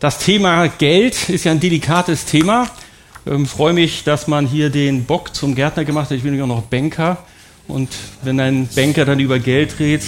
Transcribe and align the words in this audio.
Das 0.00 0.16
Thema 0.16 0.66
Geld 0.66 1.28
ist 1.28 1.44
ja 1.44 1.52
ein 1.52 1.60
delikates 1.60 2.24
Thema. 2.24 2.70
Ähm, 3.26 3.44
freue 3.44 3.74
mich, 3.74 4.02
dass 4.02 4.28
man 4.28 4.46
hier 4.46 4.70
den 4.70 5.04
Bock 5.04 5.34
zum 5.34 5.54
Gärtner 5.54 5.84
gemacht 5.84 6.06
hat. 6.08 6.16
Ich 6.16 6.22
bin 6.22 6.34
ja 6.34 6.44
auch 6.44 6.48
noch 6.48 6.62
Banker. 6.62 7.18
Und 7.68 7.90
wenn 8.22 8.40
ein 8.40 8.66
Banker 8.74 9.04
dann 9.04 9.20
über 9.20 9.38
Geld 9.38 9.78
redet, 9.78 10.04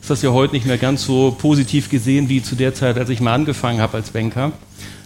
ist 0.00 0.08
das 0.08 0.22
ja 0.22 0.30
heute 0.30 0.54
nicht 0.54 0.64
mehr 0.64 0.78
ganz 0.78 1.04
so 1.04 1.36
positiv 1.38 1.90
gesehen 1.90 2.30
wie 2.30 2.42
zu 2.42 2.54
der 2.54 2.72
Zeit, 2.72 2.96
als 2.96 3.10
ich 3.10 3.20
mal 3.20 3.34
angefangen 3.34 3.82
habe 3.82 3.98
als 3.98 4.08
Banker. 4.08 4.52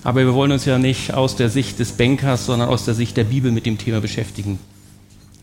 Aber 0.04 0.21
wir 0.21 0.33
wollen 0.33 0.53
uns 0.53 0.65
ja 0.65 0.78
nicht 0.78 1.12
aus 1.12 1.35
der 1.35 1.51
Sicht 1.51 1.81
des 1.81 1.90
Bankers, 1.90 2.47
sondern 2.47 2.69
aus 2.69 2.85
der 2.85 2.94
Sicht 2.94 3.17
der 3.17 3.24
Bibel 3.24 3.51
mit 3.51 3.67
dem 3.67 3.78
Thema 3.78 4.01
beschäftigen. 4.01 4.60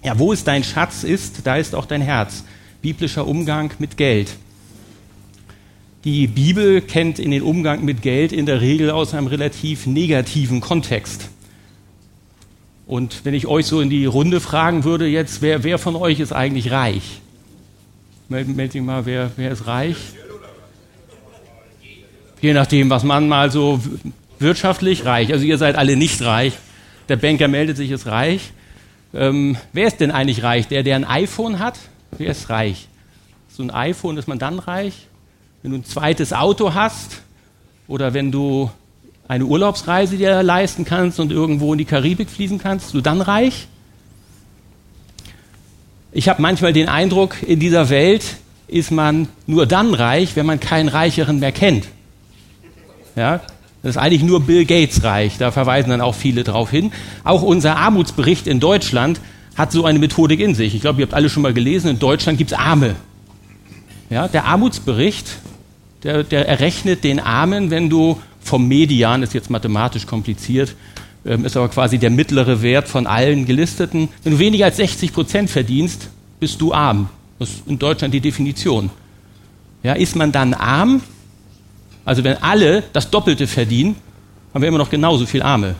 Ja, 0.01 0.17
wo 0.17 0.31
es 0.31 0.45
dein 0.45 0.63
Schatz 0.63 1.03
ist, 1.03 1.41
da 1.43 1.57
ist 1.57 1.75
auch 1.75 1.87
dein 1.87 2.01
Herz. 2.01 2.45
Biblischer 2.81 3.27
Umgang 3.27 3.69
mit 3.79 3.97
Geld. 3.97 4.29
Die 6.07 6.25
Bibel 6.27 6.79
kennt 6.79 7.19
in 7.19 7.31
den 7.31 7.41
Umgang 7.41 7.83
mit 7.83 8.01
Geld 8.01 8.31
in 8.31 8.45
der 8.45 8.61
Regel 8.61 8.91
aus 8.91 9.13
einem 9.13 9.27
relativ 9.27 9.87
negativen 9.87 10.61
Kontext. 10.61 11.27
Und 12.85 13.25
wenn 13.25 13.33
ich 13.33 13.45
euch 13.45 13.65
so 13.65 13.81
in 13.81 13.89
die 13.89 14.05
Runde 14.05 14.39
fragen 14.39 14.85
würde, 14.85 15.05
jetzt, 15.05 15.41
wer, 15.41 15.65
wer 15.65 15.77
von 15.77 15.97
euch 15.97 16.21
ist 16.21 16.31
eigentlich 16.31 16.71
reich? 16.71 17.19
Meld, 18.29 18.47
meld 18.55 18.73
dich 18.73 18.81
mal, 18.81 19.05
wer, 19.05 19.31
wer 19.35 19.51
ist 19.51 19.67
reich? 19.67 19.97
Je 22.39 22.53
nachdem, 22.53 22.89
was 22.89 23.03
man 23.03 23.27
mal 23.27 23.51
so 23.51 23.81
wirtschaftlich 24.39 25.03
reich. 25.03 25.33
Also 25.33 25.43
ihr 25.43 25.57
seid 25.57 25.75
alle 25.75 25.97
nicht 25.97 26.21
reich. 26.21 26.53
Der 27.09 27.17
Banker 27.17 27.49
meldet 27.49 27.75
sich, 27.75 27.91
ist 27.91 28.07
reich. 28.07 28.53
Ähm, 29.13 29.57
wer 29.73 29.87
ist 29.87 29.99
denn 29.99 30.11
eigentlich 30.11 30.41
reich? 30.41 30.69
Der, 30.69 30.83
der 30.83 30.95
ein 30.95 31.03
iPhone 31.03 31.59
hat? 31.59 31.77
Wer 32.17 32.31
ist 32.31 32.49
reich? 32.49 32.87
So 33.49 33.61
ein 33.61 33.71
iPhone, 33.71 34.15
ist 34.15 34.29
man 34.29 34.39
dann 34.39 34.59
reich? 34.59 35.06
Wenn 35.67 35.71
du 35.71 35.79
ein 35.79 35.83
zweites 35.83 36.31
Auto 36.31 36.75
hast 36.75 37.23
oder 37.89 38.13
wenn 38.13 38.31
du 38.31 38.71
eine 39.27 39.43
Urlaubsreise 39.43 40.15
dir 40.15 40.41
leisten 40.41 40.85
kannst 40.85 41.19
und 41.19 41.29
irgendwo 41.29 41.73
in 41.73 41.77
die 41.77 41.83
Karibik 41.83 42.29
fließen 42.29 42.57
kannst, 42.57 42.93
du 42.93 43.01
dann 43.01 43.19
reich? 43.19 43.67
Ich 46.13 46.29
habe 46.29 46.41
manchmal 46.41 46.71
den 46.71 46.87
Eindruck, 46.87 47.43
in 47.45 47.59
dieser 47.59 47.89
Welt 47.89 48.37
ist 48.69 48.91
man 48.91 49.27
nur 49.45 49.65
dann 49.65 49.93
reich, 49.93 50.37
wenn 50.37 50.45
man 50.45 50.61
keinen 50.61 50.87
Reicheren 50.87 51.39
mehr 51.39 51.51
kennt. 51.51 51.89
Ja, 53.17 53.41
das 53.83 53.89
ist 53.89 53.97
eigentlich 53.97 54.23
nur 54.23 54.39
Bill 54.39 54.63
Gates 54.63 55.03
reich. 55.03 55.37
Da 55.37 55.51
verweisen 55.51 55.89
dann 55.89 55.99
auch 55.99 56.15
viele 56.15 56.45
drauf 56.45 56.71
hin. 56.71 56.93
Auch 57.25 57.41
unser 57.41 57.75
Armutsbericht 57.75 58.47
in 58.47 58.61
Deutschland 58.61 59.19
hat 59.57 59.73
so 59.73 59.83
eine 59.83 59.99
Methodik 59.99 60.39
in 60.39 60.55
sich. 60.55 60.75
Ich 60.75 60.79
glaube, 60.79 61.01
ihr 61.01 61.05
habt 61.05 61.13
alle 61.13 61.27
schon 61.29 61.43
mal 61.43 61.53
gelesen, 61.53 61.89
in 61.89 61.99
Deutschland 61.99 62.37
gibt 62.37 62.53
es 62.53 62.57
Arme. 62.57 62.95
Ja, 64.09 64.29
der 64.29 64.45
Armutsbericht 64.45 65.27
der, 66.03 66.23
der 66.23 66.47
errechnet 66.47 67.03
den 67.03 67.19
Armen, 67.19 67.69
wenn 67.69 67.89
du 67.89 68.19
vom 68.41 68.67
Median, 68.67 69.23
ist 69.23 69.33
jetzt 69.33 69.49
mathematisch 69.49 70.05
kompliziert, 70.05 70.75
ähm, 71.25 71.45
ist 71.45 71.57
aber 71.57 71.69
quasi 71.69 71.97
der 71.97 72.09
mittlere 72.09 72.61
Wert 72.61 72.87
von 72.87 73.07
allen 73.07 73.45
Gelisteten. 73.45 74.09
Wenn 74.23 74.33
du 74.33 74.39
weniger 74.39 74.65
als 74.65 74.77
60 74.77 75.13
Prozent 75.13 75.49
verdienst, 75.49 76.09
bist 76.39 76.61
du 76.61 76.73
arm. 76.73 77.09
Das 77.39 77.49
ist 77.49 77.67
in 77.67 77.77
Deutschland 77.77 78.13
die 78.13 78.21
Definition. 78.21 78.89
Ja, 79.83 79.93
ist 79.93 80.15
man 80.15 80.31
dann 80.31 80.53
arm? 80.53 81.01
Also 82.05 82.23
wenn 82.23 82.37
alle 82.37 82.83
das 82.93 83.09
Doppelte 83.09 83.47
verdienen, 83.47 83.95
haben 84.53 84.61
wir 84.61 84.69
immer 84.69 84.77
noch 84.77 84.89
genauso 84.89 85.25
viel 85.25 85.41
Arme. 85.41 85.75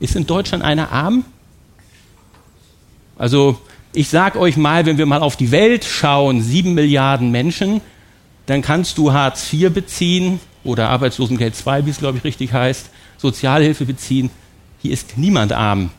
Ist 0.00 0.16
in 0.16 0.26
Deutschland 0.26 0.64
einer 0.64 0.90
arm? 0.90 1.24
Also 3.16 3.58
ich 3.92 4.08
sage 4.08 4.38
euch 4.38 4.56
mal, 4.56 4.86
wenn 4.86 4.98
wir 4.98 5.06
mal 5.06 5.22
auf 5.22 5.36
die 5.36 5.50
Welt 5.50 5.84
schauen, 5.84 6.42
sieben 6.42 6.74
Milliarden 6.74 7.30
Menschen, 7.30 7.80
dann 8.46 8.62
kannst 8.62 8.98
du 8.98 9.12
Hartz 9.12 9.52
IV 9.52 9.72
beziehen 9.72 10.40
oder 10.64 10.88
Arbeitslosengeld 10.90 11.54
II, 11.66 11.86
wie 11.86 11.90
es 11.90 11.98
glaube 11.98 12.18
ich 12.18 12.24
richtig 12.24 12.52
heißt, 12.52 12.90
Sozialhilfe 13.18 13.84
beziehen. 13.84 14.30
Hier 14.82 14.92
ist 14.92 15.18
niemand 15.18 15.52
arm. 15.52 15.90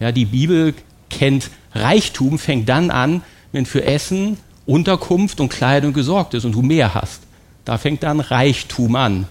Ja, 0.00 0.12
die 0.12 0.26
Bibel 0.26 0.74
kennt 1.10 1.50
Reichtum, 1.74 2.38
fängt 2.38 2.68
dann 2.68 2.90
an, 2.90 3.22
wenn 3.52 3.66
für 3.66 3.84
Essen, 3.84 4.38
Unterkunft 4.66 5.40
und 5.40 5.48
Kleidung 5.48 5.92
gesorgt 5.92 6.34
ist 6.34 6.44
und 6.44 6.52
du 6.52 6.62
mehr 6.62 6.94
hast. 6.94 7.22
Da 7.64 7.78
fängt 7.78 8.02
dann 8.02 8.20
Reichtum 8.20 8.96
an. 8.96 9.26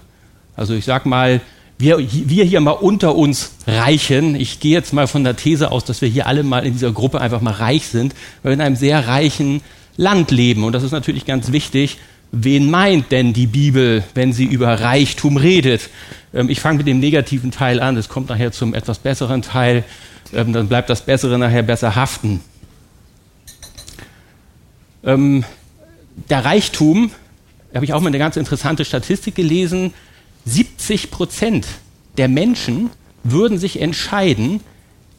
Also 0.56 0.74
ich 0.74 0.84
sag 0.84 1.06
mal, 1.06 1.40
wir, 1.78 1.98
wir 1.98 2.44
hier 2.44 2.60
mal 2.60 2.72
unter 2.72 3.14
uns 3.14 3.52
Reichen, 3.66 4.34
ich 4.34 4.58
gehe 4.58 4.72
jetzt 4.72 4.92
mal 4.92 5.06
von 5.06 5.22
der 5.22 5.36
These 5.36 5.70
aus, 5.70 5.84
dass 5.84 6.00
wir 6.00 6.08
hier 6.08 6.26
alle 6.26 6.42
mal 6.42 6.66
in 6.66 6.72
dieser 6.72 6.90
Gruppe 6.90 7.20
einfach 7.20 7.40
mal 7.40 7.52
reich 7.52 7.86
sind, 7.86 8.14
weil 8.42 8.50
wir 8.50 8.54
in 8.54 8.60
einem 8.60 8.76
sehr 8.76 9.06
reichen 9.06 9.60
Land 9.96 10.32
leben. 10.32 10.64
Und 10.64 10.72
das 10.72 10.82
ist 10.82 10.90
natürlich 10.90 11.24
ganz 11.24 11.52
wichtig, 11.52 11.98
wen 12.32 12.70
meint 12.70 13.10
denn 13.12 13.32
die 13.32 13.46
Bibel, 13.46 14.04
wenn 14.14 14.32
sie 14.32 14.44
über 14.44 14.80
Reichtum 14.80 15.36
redet? 15.36 15.90
Ähm, 16.34 16.48
ich 16.48 16.60
fange 16.60 16.78
mit 16.78 16.86
dem 16.86 17.00
negativen 17.00 17.50
Teil 17.50 17.80
an, 17.80 17.96
es 17.96 18.08
kommt 18.08 18.28
nachher 18.28 18.52
zum 18.52 18.74
etwas 18.74 18.98
besseren 18.98 19.42
Teil, 19.42 19.84
ähm, 20.32 20.52
dann 20.52 20.68
bleibt 20.68 20.90
das 20.90 21.04
Bessere 21.04 21.38
nachher 21.38 21.62
besser 21.62 21.94
haften. 21.94 22.40
Ähm, 25.04 25.44
der 26.28 26.44
Reichtum, 26.44 27.10
habe 27.74 27.84
ich 27.84 27.92
auch 27.92 28.00
mal 28.00 28.08
eine 28.08 28.18
ganz 28.18 28.36
interessante 28.36 28.84
Statistik 28.84 29.34
gelesen, 29.34 29.94
70 30.44 31.10
Prozent 31.10 31.66
der 32.16 32.28
Menschen 32.28 32.90
würden 33.22 33.58
sich 33.58 33.80
entscheiden, 33.80 34.60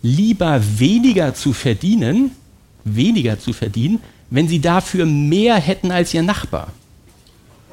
lieber 0.02 0.62
weniger 0.78 1.34
zu 1.34 1.54
verdienen, 1.54 2.32
weniger 2.84 3.40
zu 3.40 3.54
verdienen, 3.54 4.00
wenn 4.30 4.48
sie 4.48 4.60
dafür 4.60 5.06
mehr 5.06 5.56
hätten 5.56 5.92
als 5.92 6.14
ihr 6.14 6.24
Nachbar. 6.24 6.74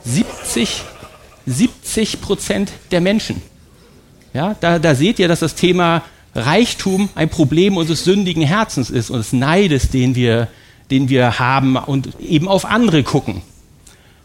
70, 0.06 0.83
70 1.47 2.21
Prozent 2.21 2.72
der 2.91 3.00
Menschen. 3.00 3.43
Ja, 4.33 4.55
da, 4.61 4.78
da 4.78 4.94
seht 4.94 5.19
ihr, 5.19 5.28
dass 5.28 5.41
das 5.41 5.55
Thema 5.55 6.03
Reichtum 6.34 7.09
ein 7.15 7.28
Problem 7.28 7.77
unseres 7.77 8.05
sündigen 8.05 8.43
Herzens 8.43 8.91
ist 8.91 9.11
und 9.11 9.19
des 9.19 9.33
Neides, 9.33 9.91
den 9.91 10.15
wir, 10.15 10.49
den 10.91 11.09
wir 11.09 11.39
haben 11.39 11.77
und 11.77 12.21
eben 12.21 12.47
auf 12.47 12.65
andere 12.65 13.03
gucken. 13.03 13.43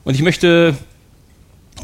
Und 0.04 0.16
ich 0.16 0.22
möchte 0.22 0.76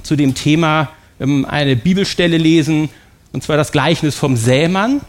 zu 0.03 0.16
dem 0.16 0.36
Thema 0.36 0.90
ähm, 1.19 1.46
eine 1.46 1.75
Bibelstelle 1.75 2.38
lesen, 2.38 2.90
und 3.34 3.44
zwar 3.44 3.57
das 3.57 3.72
Gleichnis 3.72 4.16
vom 4.16 4.36
Sämann. 4.36 5.02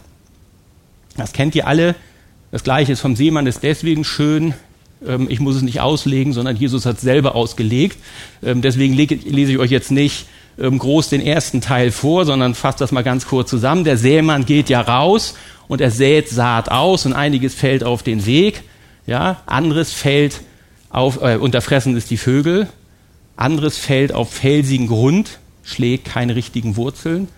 Das 1.16 1.32
kennt 1.32 1.54
ihr 1.54 1.66
alle. 1.66 1.94
Das 2.50 2.62
Gleichnis 2.62 3.00
vom 3.00 3.16
Seemann 3.16 3.46
ist 3.46 3.62
deswegen 3.62 4.04
schön, 4.04 4.54
ich 5.28 5.40
muss 5.40 5.56
es 5.56 5.62
nicht 5.62 5.80
auslegen, 5.80 6.32
sondern 6.32 6.56
Jesus 6.56 6.86
hat 6.86 6.96
es 6.96 7.02
selber 7.02 7.34
ausgelegt. 7.34 7.98
Ähm, 8.42 8.62
deswegen 8.62 8.94
lese 8.94 9.52
ich 9.52 9.58
euch 9.58 9.70
jetzt 9.70 9.90
nicht 9.90 10.26
ähm, 10.58 10.78
groß 10.78 11.08
den 11.08 11.20
ersten 11.20 11.60
Teil 11.60 11.90
vor, 11.90 12.24
sondern 12.24 12.54
fasse 12.54 12.78
das 12.78 12.92
mal 12.92 13.04
ganz 13.04 13.26
kurz 13.26 13.50
zusammen. 13.50 13.84
Der 13.84 13.96
Sämann 13.96 14.44
geht 14.44 14.68
ja 14.68 14.80
raus 14.80 15.34
und 15.68 15.80
er 15.80 15.90
sät 15.90 16.28
Saat 16.28 16.70
aus 16.70 17.06
und 17.06 17.12
einiges 17.12 17.54
fällt 17.54 17.84
auf 17.84 18.02
den 18.02 18.26
Weg. 18.26 18.64
Ja, 19.06 19.42
anderes 19.46 19.92
fällt 19.92 20.40
auf, 20.90 21.22
äh, 21.22 21.36
unterfressen 21.36 21.96
ist 21.96 22.10
die 22.10 22.16
Vögel. 22.16 22.68
Anderes 23.36 23.78
fällt 23.78 24.12
auf 24.12 24.32
felsigen 24.32 24.88
Grund, 24.88 25.38
schlägt 25.62 26.06
keine 26.06 26.34
richtigen 26.34 26.76
Wurzeln. 26.76 27.28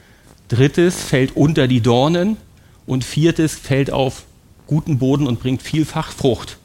Drittes 0.48 1.03
fällt 1.03 1.37
unter 1.37 1.69
die 1.69 1.81
Dornen 1.81 2.38
und 2.87 3.04
viertes 3.04 3.54
fällt 3.54 3.92
auf 3.92 4.25
guten 4.66 4.98
Boden 4.98 5.27
und 5.27 5.41
bringt 5.41 5.62
vielfach 5.62 6.10
Frucht. 6.12 6.56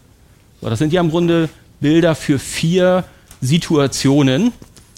Das 0.61 0.79
sind 0.79 0.93
ja 0.93 1.01
im 1.01 1.11
Grunde 1.11 1.49
Bilder 1.79 2.15
für 2.15 2.39
vier 2.39 3.03
Situationen. 3.41 4.51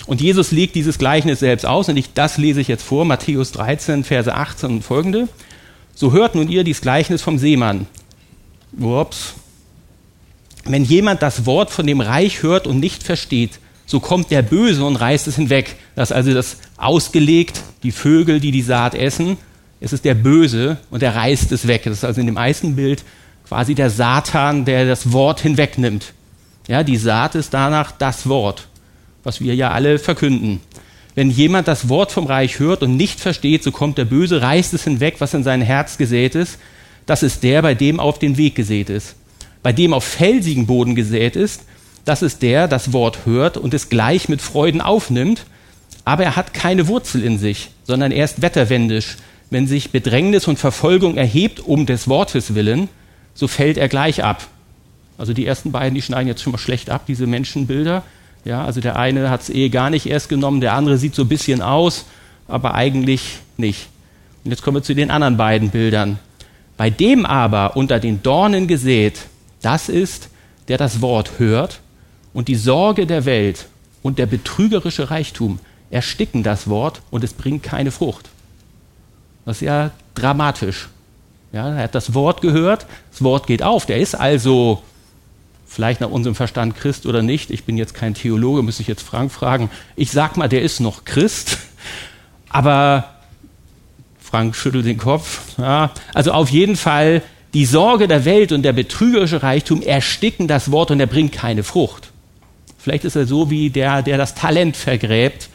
Und 0.06 0.22
Jesus 0.22 0.52
legt 0.52 0.76
dieses 0.76 0.98
Gleichnis 0.98 1.40
selbst 1.40 1.66
aus 1.66 1.90
und 1.90 1.98
ich, 1.98 2.14
das 2.14 2.38
lese 2.38 2.62
ich 2.62 2.70
jetzt 2.70 2.84
vor, 2.84 3.04
Matthäus 3.04 3.52
13, 3.52 4.06
Verse 4.06 4.34
18 4.34 4.70
und 4.70 4.82
folgende. 4.84 5.28
So 5.94 6.14
hört 6.14 6.36
nun 6.36 6.48
ihr 6.48 6.64
dieses 6.64 6.82
Gleichnis 6.82 7.22
vom 7.22 7.38
Seemann. 7.38 7.88
Ups. 8.80 9.34
Wenn 10.64 10.84
jemand 10.84 11.22
das 11.22 11.46
Wort 11.46 11.72
von 11.72 11.88
dem 11.88 12.02
Reich 12.02 12.44
hört 12.44 12.68
und 12.68 12.80
nicht 12.80 13.04
versteht, 13.04 13.60
so 13.86 14.00
kommt 14.00 14.32
der 14.32 14.42
Böse 14.42 14.86
und 14.86 14.98
reißt 14.98 15.28
es 15.28 15.38
hinweg. 15.38 15.76
Das 15.96 16.12
ist 16.12 16.16
also 16.16 16.34
das 16.34 16.58
ausgelegt, 16.76 17.62
die 17.84 17.92
Vögel, 17.92 18.40
die 18.40 18.52
die 18.52 18.62
Saat 18.62 18.96
essen. 18.96 19.38
Es 19.80 19.94
ist 19.94 20.06
der 20.06 20.14
Böse 20.14 20.78
und 20.90 21.04
er 21.04 21.16
reißt 21.16 21.52
es 21.52 21.68
weg. 21.68 21.84
Das 21.86 21.94
ist 21.94 22.04
also 22.04 22.20
in 22.20 22.28
dem 22.28 22.38
Eisenbild 22.38 23.04
quasi 23.48 23.76
der 23.76 23.90
Satan, 23.90 24.66
der 24.66 24.86
das 24.86 25.12
Wort 25.14 25.42
hinwegnimmt. 25.42 26.14
Ja, 26.68 26.84
die 26.84 26.98
Saat 26.98 27.36
ist 27.36 27.54
danach 27.54 27.92
das 27.92 28.28
Wort, 28.28 28.68
was 29.24 29.40
wir 29.40 29.56
ja 29.56 29.72
alle 29.72 30.00
verkünden. 30.00 30.60
Wenn 31.16 31.32
jemand 31.32 31.68
das 31.68 31.90
Wort 31.90 32.12
vom 32.12 32.26
Reich 32.26 32.60
hört 32.60 32.84
und 32.84 32.96
nicht 32.96 33.20
versteht, 33.20 33.64
so 33.64 33.72
kommt 33.72 33.98
der 33.98 34.06
Böse, 34.06 34.42
reißt 34.42 34.74
es 34.74 34.84
hinweg, 34.84 35.16
was 35.20 35.34
in 35.34 35.44
sein 35.44 35.62
Herz 35.62 35.98
gesät 35.98 36.36
ist. 36.36 36.60
Das 37.06 37.24
ist 37.24 37.42
der, 37.42 37.62
bei 37.62 37.74
dem 37.74 38.00
auf 38.00 38.20
den 38.20 38.38
Weg 38.38 38.56
gesät 38.56 38.90
ist. 38.90 39.16
Bei 39.64 39.72
dem 39.72 39.94
auf 39.94 40.04
felsigen 40.04 40.68
Boden 40.68 40.94
gesät 40.94 41.36
ist, 41.36 41.64
das 42.06 42.22
ist 42.22 42.42
der, 42.42 42.68
das 42.68 42.94
Wort 42.94 43.26
hört 43.26 43.58
und 43.58 43.74
es 43.74 43.90
gleich 43.90 44.30
mit 44.30 44.42
Freuden 44.42 44.82
aufnimmt, 44.82 45.46
aber 46.06 46.24
er 46.24 46.36
hat 46.36 46.54
keine 46.54 46.88
Wurzel 46.88 47.24
in 47.24 47.38
sich, 47.38 47.72
sondern 47.84 48.12
er 48.12 48.26
ist 48.26 48.42
wetterwendisch. 48.42 49.18
Wenn 49.50 49.68
sich 49.68 49.92
Bedrängnis 49.92 50.48
und 50.48 50.60
Verfolgung 50.60 51.18
erhebt 51.18 51.60
um 51.60 51.86
des 51.86 52.08
Wortes 52.08 52.56
willen, 52.56 52.90
so 53.38 53.48
fällt 53.48 53.78
er 53.78 53.88
gleich 53.88 54.24
ab. 54.24 54.48
Also 55.18 55.32
die 55.32 55.46
ersten 55.46 55.72
beiden, 55.72 55.94
die 55.94 56.02
schneiden 56.02 56.28
jetzt 56.28 56.42
schon 56.42 56.52
mal 56.52 56.58
schlecht 56.58 56.90
ab, 56.90 57.04
diese 57.08 57.28
Menschenbilder. 57.28 58.02
Ja, 58.46 58.66
also 58.66 58.82
der 58.82 58.98
eine 58.98 59.30
hat 59.30 59.42
es 59.44 59.50
eh 59.50 59.70
gar 59.70 59.92
nicht 59.92 60.08
erst 60.08 60.28
genommen, 60.28 60.60
der 60.60 60.74
andere 60.74 60.98
sieht 60.98 61.14
so 61.14 61.22
ein 61.22 61.28
bisschen 61.28 61.62
aus, 61.62 62.06
aber 62.48 62.74
eigentlich 62.74 63.40
nicht. 63.56 63.90
Und 64.44 64.52
jetzt 64.52 64.64
kommen 64.64 64.78
wir 64.78 64.84
zu 64.84 64.96
den 64.96 65.12
anderen 65.12 65.38
beiden 65.38 65.70
Bildern. 65.70 66.18
Bei 66.78 66.90
dem 66.90 67.28
aber 67.28 67.78
unter 67.78 68.00
den 68.00 68.24
Dornen 68.24 68.68
gesät, 68.68 69.20
das 69.62 69.88
ist, 69.88 70.30
der 70.68 70.80
das 70.80 71.02
Wort 71.02 71.34
hört 71.38 71.80
und 72.34 72.48
die 72.48 72.56
Sorge 72.56 73.06
der 73.06 73.26
Welt 73.26 73.68
und 74.02 74.18
der 74.18 74.26
betrügerische 74.26 75.12
Reichtum 75.12 75.60
ersticken 75.92 76.42
das 76.42 76.68
Wort 76.70 77.02
und 77.12 77.24
es 77.24 77.34
bringt 77.34 77.62
keine 77.62 77.92
Frucht. 77.92 78.30
Das 79.46 79.58
ist 79.58 79.62
ja 79.62 79.92
dramatisch. 80.16 80.90
Ja, 81.54 81.70
er 81.70 81.84
hat 81.84 81.96
das 81.96 82.14
Wort 82.14 82.42
gehört, 82.42 82.86
das 83.12 83.24
Wort 83.24 83.48
geht 83.48 83.64
auf. 83.64 83.86
Der 83.86 83.98
ist 83.98 84.16
also 84.16 84.82
vielleicht 85.66 86.02
nach 86.02 86.10
unserem 86.10 86.36
Verstand 86.36 86.76
Christ 86.76 87.06
oder 87.06 87.22
nicht. 87.22 87.52
Ich 87.52 87.64
bin 87.64 87.78
jetzt 87.78 87.94
kein 87.94 88.14
Theologe, 88.14 88.64
müsste 88.64 88.82
ich 88.82 88.88
jetzt 88.88 89.04
Frank 89.04 89.32
fragen. 89.32 89.70
Ich 89.96 90.12
sag 90.12 90.38
mal, 90.38 90.50
der 90.50 90.62
ist 90.62 90.80
noch 90.80 91.06
Christ, 91.06 91.58
aber 92.50 93.06
Frank 94.20 94.56
schüttelt 94.56 94.86
den 94.86 94.98
Kopf. 94.98 95.42
Ja, 95.58 95.92
also 96.14 96.32
auf 96.32 96.50
jeden 96.50 96.76
Fall, 96.76 97.22
die 97.54 97.66
Sorge 97.66 98.08
der 98.08 98.26
Welt 98.26 98.52
und 98.52 98.64
der 98.64 98.74
betrügerische 98.74 99.42
Reichtum 99.42 99.82
ersticken 99.82 100.48
das 100.48 100.72
Wort 100.72 100.92
und 100.92 101.00
er 101.00 101.08
bringt 101.08 101.32
keine 101.32 101.64
Frucht. 101.64 102.10
Vielleicht 102.78 103.06
ist 103.06 103.16
er 103.16 103.26
so 103.26 103.50
wie 103.50 103.70
der, 103.70 104.02
der 104.02 104.18
das 104.18 104.36
Talent 104.36 104.78
vergräbt 104.78 105.50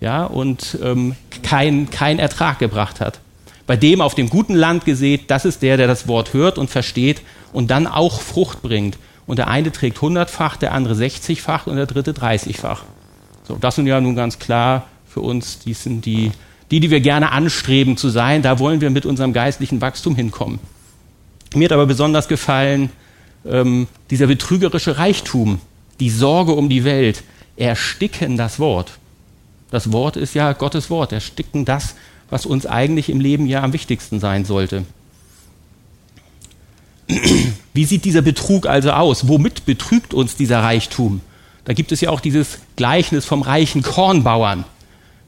ja, 0.00 0.24
und 0.24 0.78
ähm, 0.82 1.16
kein, 1.42 1.90
kein 1.90 2.18
Ertrag 2.18 2.58
gebracht 2.58 3.00
hat. 3.00 3.20
Bei 3.68 3.76
dem 3.76 4.00
auf 4.00 4.14
dem 4.14 4.30
guten 4.30 4.54
Land 4.54 4.86
gesät, 4.86 5.30
das 5.30 5.44
ist 5.44 5.60
der, 5.60 5.76
der 5.76 5.86
das 5.86 6.08
Wort 6.08 6.32
hört 6.32 6.56
und 6.56 6.70
versteht 6.70 7.20
und 7.52 7.70
dann 7.70 7.86
auch 7.86 8.22
Frucht 8.22 8.62
bringt. 8.62 8.96
Und 9.26 9.36
der 9.38 9.48
eine 9.48 9.70
trägt 9.70 10.00
hundertfach, 10.00 10.56
der 10.56 10.72
andere 10.72 10.94
sechzigfach 10.94 11.66
und 11.66 11.76
der 11.76 11.84
dritte 11.84 12.14
dreißigfach. 12.14 12.84
So, 13.46 13.58
das 13.60 13.74
sind 13.74 13.86
ja 13.86 14.00
nun 14.00 14.16
ganz 14.16 14.38
klar 14.38 14.86
für 15.06 15.20
uns, 15.20 15.58
die 15.58 15.74
sind 15.74 16.06
die, 16.06 16.32
die, 16.70 16.80
die 16.80 16.90
wir 16.90 17.00
gerne 17.00 17.30
anstreben 17.30 17.98
zu 17.98 18.08
sein. 18.08 18.40
Da 18.40 18.58
wollen 18.58 18.80
wir 18.80 18.88
mit 18.88 19.04
unserem 19.04 19.34
geistlichen 19.34 19.82
Wachstum 19.82 20.16
hinkommen. 20.16 20.60
Mir 21.54 21.66
hat 21.66 21.72
aber 21.72 21.84
besonders 21.84 22.26
gefallen 22.26 22.88
ähm, 23.46 23.86
dieser 24.08 24.28
betrügerische 24.28 24.96
Reichtum, 24.96 25.60
die 26.00 26.08
Sorge 26.08 26.52
um 26.52 26.70
die 26.70 26.84
Welt, 26.84 27.22
ersticken 27.58 28.38
das 28.38 28.58
Wort. 28.58 28.92
Das 29.70 29.92
Wort 29.92 30.16
ist 30.16 30.34
ja 30.34 30.54
Gottes 30.54 30.88
Wort, 30.88 31.12
ersticken 31.12 31.66
das, 31.66 31.96
was 32.30 32.46
uns 32.46 32.66
eigentlich 32.66 33.08
im 33.08 33.20
Leben 33.20 33.46
ja 33.46 33.62
am 33.62 33.72
wichtigsten 33.72 34.20
sein 34.20 34.44
sollte. 34.44 34.84
Wie 37.72 37.84
sieht 37.84 38.04
dieser 38.04 38.22
Betrug 38.22 38.66
also 38.66 38.90
aus? 38.92 39.28
Womit 39.28 39.64
betrügt 39.66 40.14
uns 40.14 40.36
dieser 40.36 40.62
Reichtum? 40.62 41.20
Da 41.64 41.72
gibt 41.74 41.92
es 41.92 42.00
ja 42.00 42.10
auch 42.10 42.20
dieses 42.20 42.60
Gleichnis 42.76 43.24
vom 43.24 43.42
reichen 43.42 43.82
Kornbauern. 43.82 44.64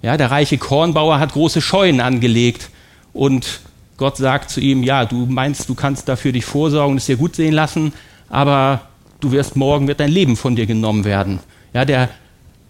Ja, 0.02 0.16
der 0.16 0.30
reiche 0.30 0.56
Kornbauer 0.56 1.20
hat 1.20 1.32
große 1.32 1.60
Scheunen 1.60 2.00
angelegt 2.00 2.70
und 3.12 3.60
Gott 3.98 4.16
sagt 4.16 4.48
zu 4.48 4.60
ihm, 4.60 4.82
ja, 4.82 5.04
du 5.04 5.26
meinst, 5.26 5.68
du 5.68 5.74
kannst 5.74 6.08
dafür 6.08 6.32
dich 6.32 6.46
vorsorgen 6.46 6.92
und 6.92 6.98
es 6.98 7.06
dir 7.06 7.18
gut 7.18 7.36
sehen 7.36 7.52
lassen, 7.52 7.92
aber 8.30 8.80
du 9.20 9.30
wirst 9.32 9.56
morgen, 9.56 9.88
wird 9.88 10.00
dein 10.00 10.10
Leben 10.10 10.36
von 10.36 10.56
dir 10.56 10.64
genommen 10.64 11.04
werden. 11.04 11.40
Ja, 11.74 11.84
der 11.84 12.08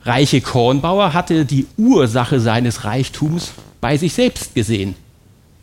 reiche 0.02 0.40
Kornbauer 0.40 1.12
hatte 1.12 1.44
die 1.44 1.66
Ursache 1.76 2.40
seines 2.40 2.84
Reichtums 2.84 3.52
bei 3.80 3.96
sich 3.96 4.12
selbst 4.12 4.54
gesehen. 4.54 4.94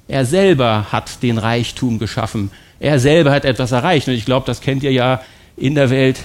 Er 0.08 0.26
selber 0.26 0.88
hat 0.92 1.22
den 1.24 1.38
Reichtum 1.38 2.00
geschaffen. 2.00 2.52
Er 2.80 3.00
selber 3.00 3.32
hat 3.32 3.46
etwas 3.46 3.72
erreicht. 3.72 4.08
Und 4.08 4.14
ich 4.14 4.26
glaube, 4.26 4.46
das 4.46 4.62
kennt 4.62 4.84
ihr 4.84 4.92
ja 4.92 5.22
in 5.56 5.76
der 5.76 5.90
Welt 5.90 6.20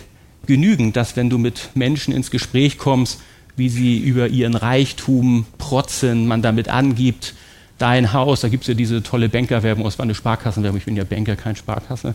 genügend, 0.46 0.96
dass 0.96 1.16
wenn 1.16 1.30
du 1.30 1.38
mit 1.38 1.70
Menschen 1.74 2.14
ins 2.14 2.30
Gespräch 2.30 2.78
kommst, 2.78 3.20
wie 3.56 3.68
sie 3.68 3.98
über 3.98 4.28
ihren 4.28 4.54
Reichtum 4.54 5.46
protzen, 5.58 6.26
man 6.26 6.42
damit 6.42 6.68
angibt, 6.68 7.34
dein 7.78 8.12
Haus, 8.12 8.40
da 8.40 8.48
gibt 8.48 8.62
es 8.62 8.68
ja 8.68 8.74
diese 8.74 9.02
tolle 9.02 9.28
Bankerwerbung, 9.28 9.84
das 9.84 9.98
war 9.98 10.04
eine 10.04 10.14
Sparkassenwerbung, 10.14 10.78
ich 10.78 10.84
bin 10.84 10.96
ja 10.96 11.04
Banker, 11.04 11.36
kein 11.36 11.56
Sparkasse. 11.56 12.14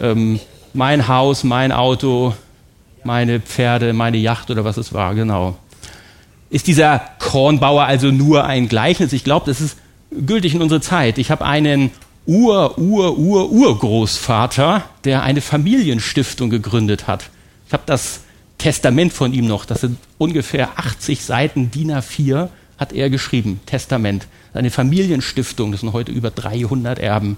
Ähm, 0.00 0.40
mein 0.72 1.08
Haus, 1.08 1.44
mein 1.44 1.72
Auto, 1.72 2.34
meine 3.04 3.40
Pferde, 3.40 3.92
meine 3.92 4.16
Yacht 4.16 4.50
oder 4.50 4.64
was 4.64 4.76
es 4.76 4.92
war, 4.92 5.14
genau. 5.14 5.56
Ist 6.54 6.68
dieser 6.68 7.00
Kornbauer 7.18 7.86
also 7.86 8.12
nur 8.12 8.44
ein 8.44 8.68
Gleichnis? 8.68 9.12
Ich 9.12 9.24
glaube, 9.24 9.46
das 9.46 9.60
ist 9.60 9.76
gültig 10.12 10.54
in 10.54 10.62
unserer 10.62 10.80
Zeit. 10.80 11.18
Ich 11.18 11.32
habe 11.32 11.44
einen 11.44 11.90
Ur, 12.26 12.78
Ur, 12.78 13.18
Ur, 13.18 13.50
Urgroßvater, 13.50 14.84
der 15.02 15.24
eine 15.24 15.40
Familienstiftung 15.40 16.50
gegründet 16.50 17.08
hat. 17.08 17.28
Ich 17.66 17.72
habe 17.72 17.82
das 17.86 18.20
Testament 18.56 19.12
von 19.12 19.32
ihm 19.32 19.48
noch. 19.48 19.64
Das 19.64 19.80
sind 19.80 19.98
ungefähr 20.16 20.78
80 20.78 21.24
Seiten 21.24 21.72
DIN 21.72 21.90
A4 21.90 22.50
hat 22.78 22.92
er 22.92 23.10
geschrieben. 23.10 23.58
Testament. 23.66 24.28
Eine 24.52 24.70
Familienstiftung. 24.70 25.72
Das 25.72 25.80
sind 25.80 25.92
heute 25.92 26.12
über 26.12 26.30
300 26.30 27.00
Erben. 27.00 27.36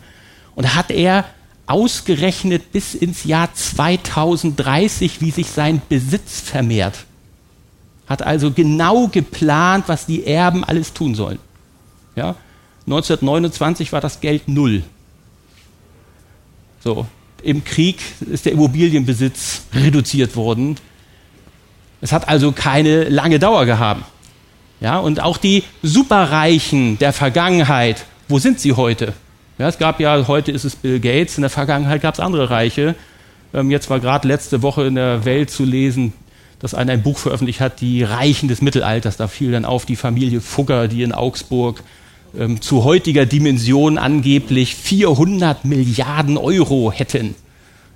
Und 0.56 0.74
hat 0.74 0.90
er 0.90 1.24
ausgerechnet 1.66 2.70
bis 2.70 2.94
ins 2.94 3.24
Jahr 3.24 3.48
2030, 3.54 5.22
wie 5.22 5.30
sich 5.30 5.48
sein 5.48 5.80
Besitz 5.88 6.42
vermehrt. 6.42 7.06
Hat 8.06 8.22
also 8.22 8.52
genau 8.52 9.08
geplant, 9.08 9.84
was 9.88 10.06
die 10.06 10.26
Erben 10.26 10.64
alles 10.64 10.92
tun 10.92 11.14
sollen. 11.14 11.38
Ja? 12.14 12.36
1929 12.86 13.92
war 13.92 14.00
das 14.00 14.20
Geld 14.20 14.48
null. 14.48 14.84
So, 16.80 17.06
im 17.42 17.64
Krieg 17.64 17.98
ist 18.30 18.46
der 18.46 18.52
Immobilienbesitz 18.52 19.62
reduziert 19.74 20.36
worden. 20.36 20.76
Es 22.00 22.12
hat 22.12 22.28
also 22.28 22.52
keine 22.52 23.08
lange 23.08 23.38
Dauer 23.38 23.66
gehabt. 23.66 24.04
Ja, 24.80 24.98
und 24.98 25.20
auch 25.20 25.38
die 25.38 25.64
Superreichen 25.82 26.98
der 26.98 27.12
Vergangenheit, 27.12 28.04
wo 28.28 28.38
sind 28.38 28.60
sie 28.60 28.74
heute? 28.74 29.14
Ja, 29.58 29.68
es 29.68 29.78
gab 29.78 30.00
ja, 30.00 30.26
heute 30.28 30.52
ist 30.52 30.64
es 30.64 30.76
Bill 30.76 31.00
Gates, 31.00 31.38
in 31.38 31.42
der 31.42 31.50
Vergangenheit 31.50 32.02
gab 32.02 32.14
es 32.14 32.20
andere 32.20 32.50
Reiche. 32.50 32.94
Ähm, 33.54 33.70
jetzt 33.70 33.88
war 33.88 34.00
gerade 34.00 34.28
letzte 34.28 34.60
Woche 34.60 34.84
in 34.84 34.96
der 34.96 35.24
Welt 35.24 35.50
zu 35.50 35.64
lesen, 35.64 36.12
dass 36.58 36.74
einer 36.74 36.92
ein 36.92 37.02
Buch 37.02 37.18
veröffentlicht 37.18 37.60
hat, 37.60 37.80
die 37.80 38.02
Reichen 38.02 38.48
des 38.48 38.62
Mittelalters. 38.62 39.16
Da 39.16 39.28
fiel 39.28 39.52
dann 39.52 39.64
auf 39.64 39.86
die 39.86 39.96
Familie 39.96 40.40
Fugger, 40.40 40.88
die 40.88 41.02
in 41.02 41.12
Augsburg 41.12 41.82
ähm, 42.38 42.60
zu 42.60 42.84
heutiger 42.84 43.26
Dimension 43.26 43.98
angeblich 43.98 44.74
400 44.74 45.64
Milliarden 45.64 46.36
Euro 46.38 46.92
hätten. 46.92 47.34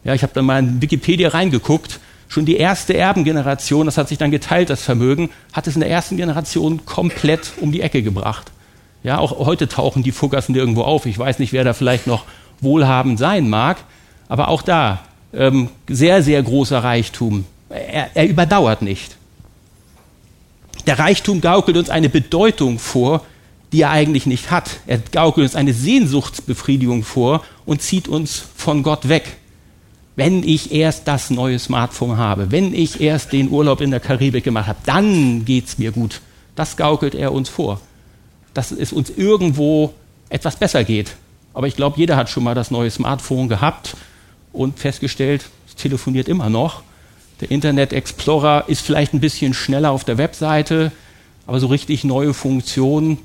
Ja, 0.05 0.15
ich 0.15 0.23
habe 0.23 0.33
dann 0.35 0.45
mal 0.45 0.59
in 0.59 0.83
Wikipedia 0.83 1.31
reingeguckt. 1.31 2.01
Schon 2.29 2.47
die 2.47 2.57
erste 2.57 2.97
Erbengeneration, 2.97 3.87
das 3.87 3.99
hat 3.99 4.09
sich 4.09 4.19
dann 4.19 4.31
geteilt, 4.31 4.71
das 4.71 4.83
Vermögen, 4.83 5.31
hat 5.53 5.67
es 5.67 5.75
in 5.75 5.81
der 5.81 5.91
ersten 5.91 6.17
Generation 6.17 6.87
komplett 6.87 7.53
um 7.61 7.73
die 7.73 7.81
Ecke 7.81 8.03
gebracht. 8.03 8.53
Ja, 9.03 9.19
auch 9.19 9.39
heute 9.39 9.67
tauchen 9.67 10.03
die 10.03 10.13
Fuggassen 10.13 10.55
irgendwo 10.55 10.83
auf. 10.83 11.07
Ich 11.07 11.19
weiß 11.19 11.39
nicht, 11.39 11.53
wer 11.53 11.65
da 11.65 11.73
vielleicht 11.73 12.07
noch 12.07 12.25
wohlhabend 12.61 13.19
sein 13.19 13.49
mag, 13.49 13.79
aber 14.29 14.49
auch 14.49 14.63
da 14.63 15.01
ähm, 15.33 15.71
sehr, 15.89 16.23
sehr 16.23 16.43
großer 16.43 16.85
Reichtum. 16.85 17.47
Er, 17.71 18.11
er 18.15 18.29
überdauert 18.29 18.83
nicht. 18.83 19.17
Der 20.87 20.99
Reichtum 20.99 21.41
gaukelt 21.41 21.77
uns 21.77 21.91
eine 21.91 22.09
Bedeutung 22.09 22.79
vor, 22.79 23.25
die 23.73 23.83
er 23.83 23.91
eigentlich 23.91 24.27
nicht 24.27 24.51
hat. 24.51 24.81
Er 24.87 24.99
gaukelt 24.99 25.45
uns 25.45 25.57
eine 25.57 25.73
Sehnsuchtsbefriedigung 25.73 27.05
vor 27.05 27.45
und 27.65 27.83
zieht 27.83 28.09
uns 28.09 28.43
von 28.57 28.83
Gott 28.83 29.09
weg. 29.09 29.37
Wenn 30.17 30.43
ich 30.43 30.73
erst 30.73 31.09
das 31.09 31.31
neue 31.31 31.59
Smartphone 31.59 32.19
habe, 32.19 32.51
wenn 32.51 32.75
ich 32.75 33.01
erst 33.01 33.33
den 33.33 33.51
Urlaub 33.51 33.81
in 33.81 33.91
der 33.91 34.01
Karibik 34.01 34.45
gemacht 34.45 34.67
habe, 34.67 34.81
dann 34.85 35.45
geht's 35.45 35.79
mir 35.79 35.93
gut. 35.93 36.21
Das 36.57 36.77
gaukelt 36.77 37.15
er 37.15 37.33
uns 37.33 37.49
vor 37.49 37.81
dass 38.55 38.71
es 38.71 38.93
uns 38.93 39.11
irgendwo 39.11 39.95
etwas 40.29 40.57
besser 40.57 40.85
geht. 40.85 41.17
Aber 41.53 41.67
ich 41.67 41.77
glaube, 41.77 41.99
jeder 41.99 42.17
hat 42.17 42.29
schon 42.29 42.45
mal 42.45 42.55
das 42.55 42.71
neue 42.71 42.91
Smartphone 42.91 43.49
gehabt 43.49 43.97
und 44.53 44.79
festgestellt, 44.79 45.47
es 45.67 45.75
telefoniert 45.75 46.29
immer 46.29 46.49
noch. 46.49 46.83
Der 47.41 47.51
Internet 47.51 47.93
Explorer 47.93 48.65
ist 48.69 48.83
vielleicht 48.83 49.15
ein 49.15 49.21
bisschen 49.21 49.55
schneller 49.55 49.91
auf 49.91 50.05
der 50.05 50.19
Webseite, 50.19 50.93
aber 51.47 51.59
so 51.59 51.69
richtig 51.69 52.05
neue 52.05 52.35
Funktionen 52.35 53.19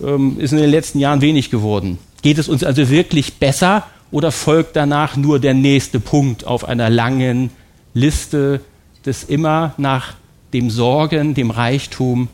ähm, 0.00 0.38
ist 0.38 0.52
in 0.52 0.58
den 0.58 0.70
letzten 0.70 1.00
Jahren 1.00 1.20
wenig 1.20 1.50
geworden. 1.50 1.98
Geht 2.22 2.38
es 2.38 2.48
uns 2.48 2.62
also 2.62 2.88
wirklich 2.90 3.34
besser 3.34 3.86
oder 4.12 4.30
folgt 4.30 4.76
danach 4.76 5.16
nur 5.16 5.40
der 5.40 5.54
nächste 5.54 5.98
Punkt 5.98 6.46
auf 6.46 6.64
einer 6.64 6.90
langen 6.90 7.50
Liste 7.92 8.60
des 9.04 9.24
immer 9.24 9.74
nach 9.78 10.14
dem 10.52 10.70
Sorgen, 10.70 11.34
dem 11.34 11.50
Reichtum 11.50 12.28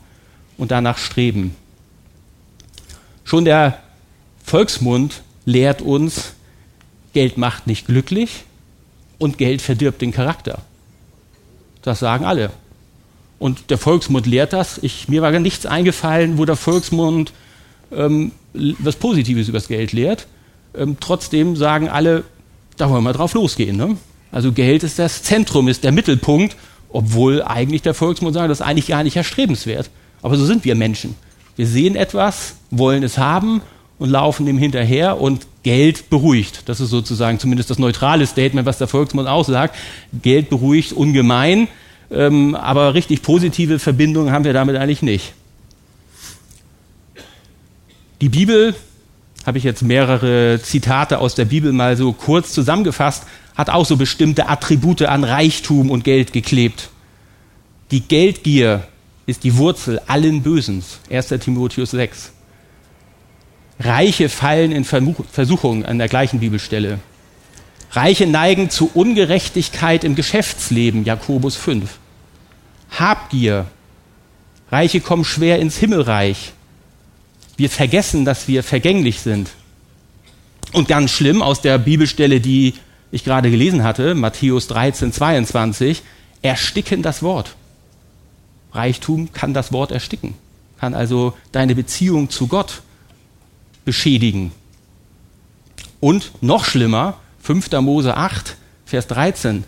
und 0.57 0.71
danach 0.71 0.99
Streben? 0.99 1.55
Schon 3.23 3.45
der 3.45 3.79
Volksmund 4.43 5.23
lehrt 5.45 5.81
uns, 5.81 6.33
Geld 7.13 7.37
macht 7.37 7.65
nicht 7.65 7.87
glücklich 7.87 8.43
und 9.17 9.37
Geld 9.37 9.61
verdirbt 9.61 10.01
den 10.01 10.11
Charakter. 10.11 10.61
Das 11.81 11.99
sagen 11.99 12.25
alle. 12.25 12.51
Und 13.39 13.69
der 13.69 13.77
Volksmund 13.77 14.25
lehrt 14.25 14.53
das. 14.53 14.79
Ich, 14.81 15.07
mir 15.09 15.21
war 15.21 15.31
gar 15.31 15.39
nichts 15.39 15.65
eingefallen, 15.65 16.37
wo 16.37 16.45
der 16.45 16.55
Volksmund 16.55 17.33
ähm, 17.91 18.31
was 18.53 18.95
Positives 18.95 19.47
über 19.47 19.59
das 19.59 19.67
Geld 19.67 19.93
lehrt. 19.93 20.27
Ähm, 20.75 20.97
trotzdem 20.99 21.55
sagen 21.55 21.89
alle, 21.89 22.23
da 22.77 22.89
wollen 22.89 23.03
wir 23.03 23.13
drauf 23.13 23.33
losgehen. 23.33 23.77
Ne? 23.77 23.97
Also 24.31 24.51
Geld 24.51 24.83
ist 24.83 24.99
das 24.99 25.23
Zentrum, 25.23 25.67
ist 25.67 25.83
der 25.83 25.91
Mittelpunkt, 25.91 26.55
obwohl 26.89 27.43
eigentlich 27.43 27.81
der 27.81 27.93
Volksmund 27.93 28.33
sagt, 28.33 28.49
das 28.49 28.59
ist 28.59 28.65
eigentlich 28.65 28.87
gar 28.87 29.03
nicht 29.03 29.15
erstrebenswert. 29.15 29.89
Aber 30.21 30.37
so 30.37 30.45
sind 30.45 30.65
wir 30.65 30.75
Menschen. 30.75 31.15
Wir 31.55 31.67
sehen 31.67 31.95
etwas, 31.95 32.55
wollen 32.71 33.03
es 33.03 33.17
haben 33.17 33.61
und 33.99 34.09
laufen 34.09 34.45
dem 34.45 34.57
hinterher 34.57 35.19
und 35.19 35.47
Geld 35.63 36.09
beruhigt. 36.09 36.63
Das 36.67 36.79
ist 36.79 36.89
sozusagen 36.89 37.39
zumindest 37.39 37.69
das 37.69 37.79
neutrale 37.79 38.25
Statement, 38.25 38.65
was 38.65 38.77
der 38.77 38.87
Volksmund 38.87 39.27
auch 39.27 39.45
sagt. 39.45 39.75
Geld 40.21 40.49
beruhigt 40.49 40.93
ungemein, 40.93 41.67
ähm, 42.11 42.55
aber 42.55 42.93
richtig 42.93 43.21
positive 43.21 43.79
Verbindungen 43.79 44.31
haben 44.31 44.45
wir 44.45 44.53
damit 44.53 44.75
eigentlich 44.75 45.01
nicht. 45.01 45.33
Die 48.21 48.29
Bibel, 48.29 48.75
habe 49.45 49.57
ich 49.57 49.63
jetzt 49.63 49.81
mehrere 49.81 50.59
Zitate 50.61 51.19
aus 51.19 51.35
der 51.35 51.45
Bibel 51.45 51.71
mal 51.71 51.95
so 51.95 52.13
kurz 52.13 52.51
zusammengefasst, 52.51 53.23
hat 53.55 53.69
auch 53.69 53.85
so 53.85 53.97
bestimmte 53.97 54.49
Attribute 54.49 55.03
an 55.03 55.23
Reichtum 55.23 55.89
und 55.89 56.03
Geld 56.03 56.33
geklebt. 56.33 56.89
Die 57.91 58.01
Geldgier 58.01 58.87
ist 59.25 59.43
die 59.43 59.57
Wurzel 59.57 59.99
allen 60.07 60.41
Bösens. 60.41 60.99
1. 61.09 61.27
Timotheus 61.39 61.91
6. 61.91 62.31
Reiche 63.79 64.29
fallen 64.29 64.71
in 64.71 64.83
Versuchung 64.83 65.85
an 65.85 65.99
der 65.99 66.07
gleichen 66.07 66.39
Bibelstelle. 66.39 66.99
Reiche 67.91 68.25
neigen 68.25 68.69
zu 68.69 68.89
Ungerechtigkeit 68.93 70.03
im 70.03 70.15
Geschäftsleben, 70.15 71.05
Jakobus 71.05 71.55
5. 71.55 71.97
Habgier. 72.91 73.65
Reiche 74.71 74.99
kommen 74.99 75.23
schwer 75.23 75.59
ins 75.59 75.77
Himmelreich. 75.77 76.53
Wir 77.55 77.69
vergessen, 77.69 78.25
dass 78.25 78.47
wir 78.47 78.63
vergänglich 78.63 79.21
sind. 79.21 79.49
Und 80.73 80.87
ganz 80.87 81.11
schlimm 81.11 81.41
aus 81.41 81.61
der 81.61 81.77
Bibelstelle, 81.77 82.41
die 82.41 82.73
ich 83.11 83.23
gerade 83.23 83.49
gelesen 83.49 83.83
hatte, 83.83 84.15
Matthäus 84.15 84.67
13, 84.67 85.13
22, 85.13 86.03
ersticken 86.41 87.01
das 87.01 87.23
Wort. 87.23 87.55
Reichtum 88.73 89.31
kann 89.31 89.53
das 89.53 89.71
Wort 89.71 89.91
ersticken, 89.91 90.33
kann 90.79 90.93
also 90.93 91.33
deine 91.51 91.73
Beziehung 91.73 92.29
zu 92.29 92.47
Gott 92.47 92.81
beschädigen. 93.87 94.51
Und 96.01 96.43
noch 96.43 96.65
schlimmer, 96.65 97.15
5. 97.41 97.71
Mose 97.79 98.17
8, 98.17 98.57
Vers 98.85 99.07
13. 99.07 99.63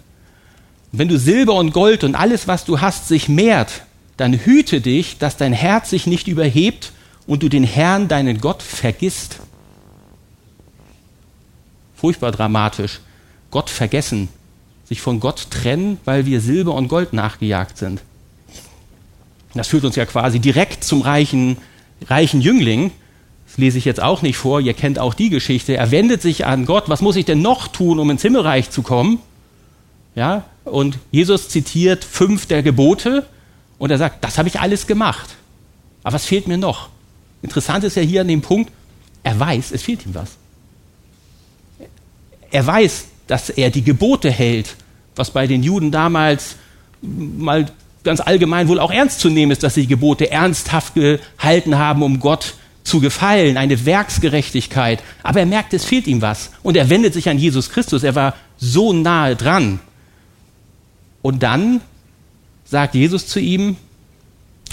Wenn 0.91 1.07
du 1.07 1.17
Silber 1.17 1.53
und 1.53 1.71
Gold 1.71 2.03
und 2.03 2.15
alles, 2.15 2.45
was 2.45 2.65
du 2.65 2.81
hast, 2.81 3.07
sich 3.07 3.29
mehrt, 3.29 3.83
dann 4.17 4.33
hüte 4.33 4.81
dich, 4.81 5.19
dass 5.19 5.37
dein 5.37 5.53
Herz 5.53 5.89
sich 5.89 6.05
nicht 6.05 6.27
überhebt 6.27 6.91
und 7.27 7.43
du 7.43 7.47
den 7.47 7.63
Herrn, 7.63 8.09
deinen 8.09 8.41
Gott, 8.41 8.61
vergisst. 8.61 9.39
Furchtbar 11.95 12.33
dramatisch. 12.33 12.99
Gott 13.51 13.69
vergessen, 13.69 14.27
sich 14.83 14.99
von 14.99 15.21
Gott 15.21 15.49
trennen, 15.49 15.97
weil 16.03 16.25
wir 16.25 16.41
Silber 16.41 16.73
und 16.73 16.89
Gold 16.89 17.13
nachgejagt 17.13 17.77
sind. 17.77 18.01
Das 19.53 19.69
führt 19.69 19.85
uns 19.85 19.95
ja 19.95 20.05
quasi 20.05 20.39
direkt 20.39 20.83
zum 20.83 21.03
reichen, 21.03 21.55
reichen 22.05 22.41
Jüngling. 22.41 22.91
Das 23.49 23.57
lese 23.57 23.79
ich 23.79 23.85
jetzt 23.85 24.01
auch 24.01 24.21
nicht 24.21 24.37
vor, 24.37 24.61
ihr 24.61 24.75
kennt 24.75 24.99
auch 24.99 25.15
die 25.15 25.29
Geschichte. 25.29 25.75
Er 25.75 25.89
wendet 25.89 26.21
sich 26.21 26.45
an 26.45 26.67
Gott, 26.67 26.83
was 26.87 27.01
muss 27.01 27.15
ich 27.15 27.25
denn 27.25 27.41
noch 27.41 27.67
tun, 27.67 27.97
um 27.97 28.11
ins 28.11 28.21
Himmelreich 28.21 28.69
zu 28.69 28.83
kommen? 28.83 29.17
Ja, 30.13 30.43
und 30.65 30.99
Jesus 31.11 31.49
zitiert 31.49 32.03
fünf 32.03 32.45
der 32.45 32.61
Gebote 32.61 33.25
und 33.79 33.89
er 33.89 33.97
sagt, 33.97 34.23
das 34.23 34.37
habe 34.37 34.47
ich 34.47 34.59
alles 34.59 34.85
gemacht. 34.85 35.29
Aber 36.03 36.13
was 36.13 36.25
fehlt 36.25 36.47
mir 36.47 36.59
noch? 36.59 36.89
Interessant 37.41 37.83
ist 37.83 37.95
ja 37.95 38.03
hier 38.03 38.21
an 38.21 38.27
dem 38.27 38.41
Punkt, 38.41 38.71
er 39.23 39.39
weiß, 39.39 39.71
es 39.71 39.81
fehlt 39.81 40.05
ihm 40.05 40.13
was. 40.13 40.29
Er 42.51 42.67
weiß, 42.67 43.05
dass 43.25 43.49
er 43.49 43.71
die 43.71 43.83
Gebote 43.83 44.29
hält, 44.29 44.75
was 45.15 45.31
bei 45.31 45.47
den 45.47 45.63
Juden 45.63 45.91
damals 45.91 46.55
mal 47.01 47.71
ganz 48.03 48.19
allgemein 48.19 48.67
wohl 48.67 48.79
auch 48.79 48.91
ernst 48.91 49.19
zu 49.19 49.29
nehmen 49.29 49.51
ist, 49.51 49.63
dass 49.63 49.73
sie 49.73 49.81
die 49.81 49.87
Gebote 49.87 50.29
ernsthaft 50.29 50.93
gehalten 50.93 51.77
haben, 51.77 52.03
um 52.03 52.19
Gott 52.19 52.55
zu 52.83 52.99
gefallen, 52.99 53.57
eine 53.57 53.85
Werksgerechtigkeit. 53.85 55.03
Aber 55.23 55.39
er 55.39 55.45
merkt, 55.45 55.73
es 55.73 55.85
fehlt 55.85 56.07
ihm 56.07 56.21
was. 56.21 56.51
Und 56.63 56.75
er 56.75 56.89
wendet 56.89 57.13
sich 57.13 57.29
an 57.29 57.37
Jesus 57.37 57.69
Christus. 57.69 58.03
Er 58.03 58.15
war 58.15 58.35
so 58.57 58.93
nahe 58.93 59.35
dran. 59.35 59.79
Und 61.21 61.43
dann 61.43 61.81
sagt 62.65 62.95
Jesus 62.95 63.27
zu 63.27 63.39
ihm, 63.39 63.77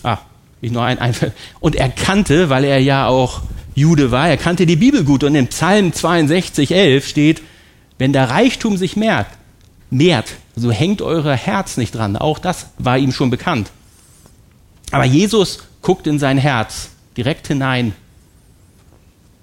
ah, 0.03 0.19
ich 0.61 0.71
noch 0.71 0.83
ein, 0.83 0.99
ein, 0.99 1.15
und 1.61 1.77
er 1.77 1.89
kannte, 1.89 2.49
weil 2.49 2.65
er 2.65 2.79
ja 2.79 3.07
auch 3.07 3.43
Jude 3.75 4.11
war, 4.11 4.29
er 4.29 4.37
kannte 4.37 4.65
die 4.67 4.77
Bibel 4.77 5.05
gut. 5.05 5.23
Und 5.23 5.35
in 5.35 5.49
Psalm 5.49 5.93
62, 5.93 6.73
11 6.73 7.07
steht, 7.07 7.43
wenn 7.99 8.13
der 8.13 8.31
Reichtum 8.31 8.77
sich 8.77 8.97
mehrt, 8.97 9.27
mehrt, 9.91 10.35
so 10.55 10.71
hängt 10.71 11.03
euer 11.03 11.35
Herz 11.35 11.77
nicht 11.77 11.95
dran. 11.95 12.17
Auch 12.17 12.39
das 12.39 12.69
war 12.79 12.99
ihm 12.99 13.13
schon 13.13 13.31
bekannt. 13.31 13.71
Aber 14.91 15.05
Jesus 15.05 15.65
guckt 15.83 16.07
in 16.07 16.19
sein 16.19 16.39
Herz 16.39 16.91
direkt 17.17 17.49
hinein 17.49 17.95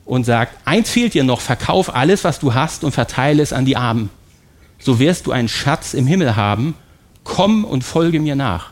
und 0.05 0.25
sagt, 0.25 0.57
eins 0.65 0.89
fehlt 0.89 1.13
dir 1.13 1.23
noch, 1.23 1.41
verkauf 1.41 1.93
alles, 1.93 2.23
was 2.23 2.39
du 2.39 2.53
hast 2.53 2.83
und 2.83 2.91
verteile 2.91 3.41
es 3.41 3.53
an 3.53 3.65
die 3.65 3.77
Armen. 3.77 4.09
So 4.79 4.99
wirst 4.99 5.27
du 5.27 5.31
einen 5.31 5.47
Schatz 5.47 5.93
im 5.93 6.07
Himmel 6.07 6.35
haben. 6.35 6.75
Komm 7.23 7.63
und 7.63 7.83
folge 7.83 8.19
mir 8.19 8.35
nach. 8.35 8.71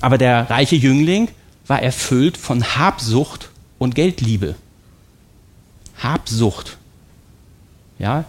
Aber 0.00 0.18
der 0.18 0.48
reiche 0.48 0.76
Jüngling 0.76 1.28
war 1.66 1.82
erfüllt 1.82 2.36
von 2.36 2.76
Habsucht 2.76 3.50
und 3.78 3.96
Geldliebe. 3.96 4.54
Habsucht. 6.00 6.76
Ja, 7.98 8.24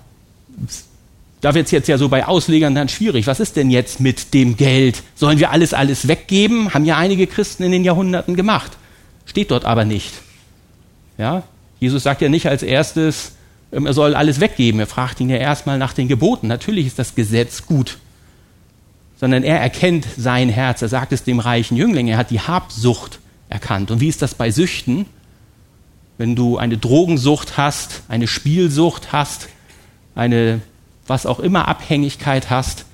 da 1.41 1.53
wird 1.53 1.67
es 1.67 1.71
jetzt 1.71 1.87
ja 1.87 1.97
so 1.97 2.09
bei 2.09 2.25
Auslegern 2.25 2.75
dann 2.75 2.89
schwierig. 2.89 3.27
Was 3.27 3.39
ist 3.39 3.55
denn 3.55 3.69
jetzt 3.69 3.99
mit 4.01 4.33
dem 4.33 4.57
Geld? 4.57 5.03
Sollen 5.15 5.39
wir 5.39 5.51
alles, 5.51 5.73
alles 5.73 6.07
weggeben? 6.07 6.73
Haben 6.73 6.85
ja 6.85 6.97
einige 6.97 7.27
Christen 7.27 7.63
in 7.63 7.71
den 7.71 7.85
Jahrhunderten 7.85 8.35
gemacht. 8.35 8.73
Steht 9.25 9.51
dort 9.51 9.63
aber 9.63 9.85
nicht. 9.85 10.13
Ja? 11.17 11.43
Jesus 11.79 12.03
sagt 12.03 12.21
ja 12.21 12.27
nicht 12.27 12.47
als 12.47 12.61
erstes, 12.61 13.33
ähm, 13.71 13.85
er 13.85 13.93
soll 13.93 14.15
alles 14.15 14.41
weggeben. 14.41 14.79
Er 14.81 14.87
fragt 14.87 15.21
ihn 15.21 15.29
ja 15.29 15.37
erstmal 15.37 15.77
nach 15.77 15.93
den 15.93 16.09
Geboten. 16.09 16.47
Natürlich 16.47 16.87
ist 16.87 16.99
das 16.99 17.15
Gesetz 17.15 17.65
gut. 17.65 17.97
Sondern 19.17 19.43
er 19.43 19.59
erkennt 19.59 20.07
sein 20.17 20.49
Herz. 20.49 20.81
Er 20.81 20.89
sagt 20.89 21.13
es 21.13 21.23
dem 21.23 21.39
reichen 21.39 21.77
Jüngling. 21.77 22.07
Er 22.07 22.17
hat 22.17 22.31
die 22.31 22.41
Habsucht 22.41 23.19
erkannt. 23.47 23.91
Und 23.91 24.01
wie 24.01 24.07
ist 24.07 24.21
das 24.21 24.35
bei 24.35 24.51
Süchten? 24.51 25.05
Wenn 26.17 26.35
du 26.35 26.57
eine 26.57 26.77
Drogensucht 26.77 27.55
hast, 27.55 28.03
eine 28.09 28.27
Spielsucht 28.27 29.13
hast, 29.13 29.47
eine 30.15 30.59
was 31.09 31.25
auch 31.25 31.39
immer 31.39 31.67
Abhängigkeit 31.67 32.49
hast, 32.49 32.85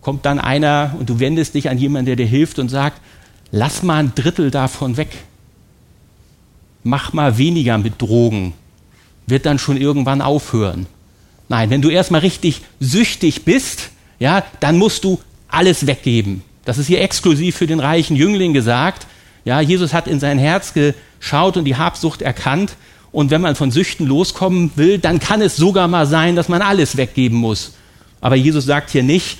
kommt 0.00 0.24
dann 0.24 0.38
einer 0.38 0.94
und 0.98 1.10
du 1.10 1.20
wendest 1.20 1.54
dich 1.54 1.68
an 1.68 1.78
jemanden, 1.78 2.06
der 2.06 2.16
dir 2.16 2.26
hilft 2.26 2.58
und 2.58 2.68
sagt, 2.68 3.00
lass 3.50 3.82
mal 3.82 3.98
ein 3.98 4.12
Drittel 4.14 4.50
davon 4.50 4.96
weg. 4.96 5.10
Mach 6.82 7.12
mal 7.12 7.36
weniger 7.36 7.76
mit 7.76 8.00
Drogen. 8.00 8.54
Wird 9.26 9.44
dann 9.44 9.58
schon 9.58 9.76
irgendwann 9.76 10.22
aufhören. 10.22 10.86
Nein, 11.48 11.68
wenn 11.68 11.82
du 11.82 11.90
erstmal 11.90 12.22
richtig 12.22 12.62
süchtig 12.78 13.44
bist, 13.44 13.90
ja, 14.18 14.44
dann 14.60 14.78
musst 14.78 15.04
du 15.04 15.20
alles 15.48 15.86
weggeben. 15.86 16.42
Das 16.64 16.78
ist 16.78 16.86
hier 16.86 17.00
exklusiv 17.00 17.56
für 17.56 17.66
den 17.66 17.80
reichen 17.80 18.16
Jüngling 18.16 18.54
gesagt. 18.54 19.06
Ja, 19.44 19.60
Jesus 19.60 19.92
hat 19.92 20.06
in 20.06 20.20
sein 20.20 20.38
Herz 20.38 20.72
geschaut 20.72 21.56
und 21.56 21.64
die 21.64 21.76
Habsucht 21.76 22.22
erkannt 22.22 22.76
und 23.12 23.30
wenn 23.30 23.40
man 23.40 23.56
von 23.56 23.70
Süchten 23.70 24.06
loskommen 24.06 24.70
will, 24.76 24.98
dann 24.98 25.18
kann 25.18 25.42
es 25.42 25.56
sogar 25.56 25.88
mal 25.88 26.06
sein, 26.06 26.36
dass 26.36 26.48
man 26.48 26.62
alles 26.62 26.96
weggeben 26.96 27.38
muss. 27.38 27.72
Aber 28.20 28.36
Jesus 28.36 28.64
sagt 28.66 28.90
hier 28.90 29.02
nicht, 29.02 29.38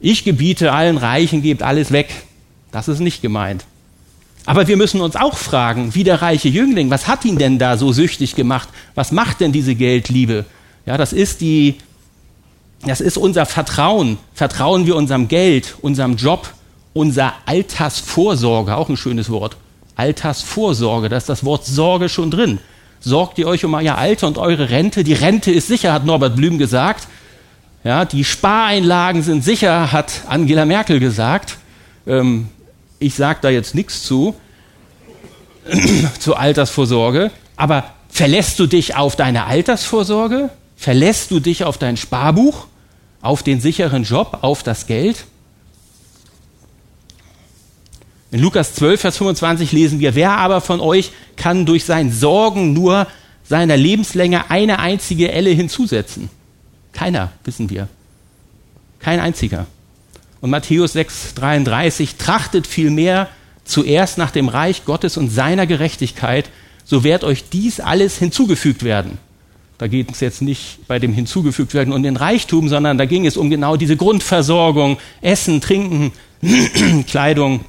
ich 0.00 0.24
gebiete 0.24 0.72
allen 0.72 0.96
Reichen, 0.96 1.42
gebt 1.42 1.62
alles 1.62 1.92
weg. 1.92 2.10
Das 2.72 2.88
ist 2.88 3.00
nicht 3.00 3.20
gemeint. 3.20 3.64
Aber 4.46 4.68
wir 4.68 4.78
müssen 4.78 5.02
uns 5.02 5.16
auch 5.16 5.36
fragen, 5.36 5.94
wie 5.94 6.04
der 6.04 6.22
reiche 6.22 6.48
Jüngling, 6.48 6.88
was 6.88 7.06
hat 7.06 7.26
ihn 7.26 7.36
denn 7.36 7.58
da 7.58 7.76
so 7.76 7.92
süchtig 7.92 8.36
gemacht? 8.36 8.70
Was 8.94 9.12
macht 9.12 9.40
denn 9.40 9.52
diese 9.52 9.74
Geldliebe? 9.74 10.46
Ja, 10.86 10.96
das 10.96 11.12
ist 11.12 11.42
die, 11.42 11.76
das 12.86 13.02
ist 13.02 13.18
unser 13.18 13.44
Vertrauen. 13.44 14.16
Vertrauen 14.32 14.86
wir 14.86 14.96
unserem 14.96 15.28
Geld, 15.28 15.74
unserem 15.82 16.16
Job, 16.16 16.54
unser 16.94 17.34
Altersvorsorge, 17.44 18.74
auch 18.76 18.88
ein 18.88 18.96
schönes 18.96 19.28
Wort. 19.28 19.58
Altersvorsorge, 19.94 21.10
da 21.10 21.18
ist 21.18 21.28
das 21.28 21.44
Wort 21.44 21.66
Sorge 21.66 22.08
schon 22.08 22.30
drin 22.30 22.60
sorgt 23.00 23.38
ihr 23.38 23.46
euch 23.46 23.64
um 23.64 23.74
euer 23.74 23.96
Alter 23.96 24.26
und 24.26 24.38
eure 24.38 24.70
Rente. 24.70 25.04
Die 25.04 25.14
Rente 25.14 25.50
ist 25.50 25.68
sicher, 25.68 25.92
hat 25.92 26.04
Norbert 26.04 26.36
Blüm 26.36 26.58
gesagt. 26.58 27.08
Ja, 27.82 28.04
die 28.04 28.24
Spareinlagen 28.24 29.22
sind 29.22 29.42
sicher, 29.42 29.90
hat 29.90 30.22
Angela 30.28 30.66
Merkel 30.66 31.00
gesagt. 31.00 31.56
Ähm, 32.06 32.48
ich 32.98 33.14
sage 33.14 33.38
da 33.40 33.48
jetzt 33.48 33.74
nichts 33.74 34.02
zu, 34.02 34.34
zur 36.18 36.38
Altersvorsorge. 36.38 37.30
Aber 37.56 37.84
verlässt 38.08 38.58
du 38.58 38.66
dich 38.66 38.96
auf 38.96 39.16
deine 39.16 39.46
Altersvorsorge? 39.46 40.50
Verlässt 40.76 41.30
du 41.30 41.40
dich 41.40 41.64
auf 41.64 41.78
dein 41.78 41.96
Sparbuch? 41.96 42.66
Auf 43.22 43.42
den 43.42 43.60
sicheren 43.60 44.02
Job? 44.04 44.38
Auf 44.42 44.62
das 44.62 44.86
Geld? 44.86 45.24
In 48.32 48.40
Lukas 48.40 48.74
12, 48.74 49.00
Vers 49.00 49.16
25 49.18 49.72
lesen 49.72 49.98
wir, 49.98 50.14
wer 50.14 50.32
aber 50.32 50.60
von 50.60 50.80
euch 50.80 51.10
kann 51.36 51.66
durch 51.66 51.84
sein 51.84 52.12
Sorgen 52.12 52.72
nur 52.72 53.06
seiner 53.44 53.76
Lebenslänge 53.76 54.50
eine 54.50 54.78
einzige 54.78 55.32
Elle 55.32 55.50
hinzusetzen? 55.50 56.30
Keiner, 56.92 57.32
wissen 57.44 57.70
wir. 57.70 57.88
Kein 59.00 59.18
einziger. 59.18 59.66
Und 60.40 60.50
Matthäus 60.50 60.92
6, 60.92 61.34
33, 61.34 62.16
trachtet 62.16 62.66
vielmehr 62.66 63.28
zuerst 63.64 64.16
nach 64.18 64.30
dem 64.30 64.48
Reich 64.48 64.84
Gottes 64.84 65.16
und 65.16 65.30
seiner 65.30 65.66
Gerechtigkeit, 65.66 66.50
so 66.84 67.04
wird 67.04 67.24
euch 67.24 67.48
dies 67.50 67.80
alles 67.80 68.18
hinzugefügt 68.18 68.84
werden. 68.84 69.18
Da 69.78 69.86
geht 69.86 70.12
es 70.12 70.20
jetzt 70.20 70.42
nicht 70.42 70.86
bei 70.86 70.98
dem 70.98 71.12
hinzugefügt 71.12 71.72
werden 71.72 71.92
um 71.92 72.02
den 72.02 72.16
Reichtum, 72.16 72.68
sondern 72.68 72.98
da 72.98 73.06
ging 73.06 73.26
es 73.26 73.36
um 73.36 73.48
genau 73.48 73.76
diese 73.76 73.96
Grundversorgung, 73.96 74.98
Essen, 75.22 75.60
Trinken, 75.60 76.12
Kleidung, 77.06 77.64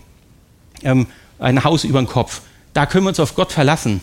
ähm, 0.83 1.07
ein 1.39 1.63
Haus 1.63 1.83
über 1.83 2.01
den 2.01 2.07
Kopf. 2.07 2.41
Da 2.73 2.85
können 2.85 3.05
wir 3.05 3.09
uns 3.09 3.19
auf 3.19 3.35
Gott 3.35 3.51
verlassen. 3.51 4.01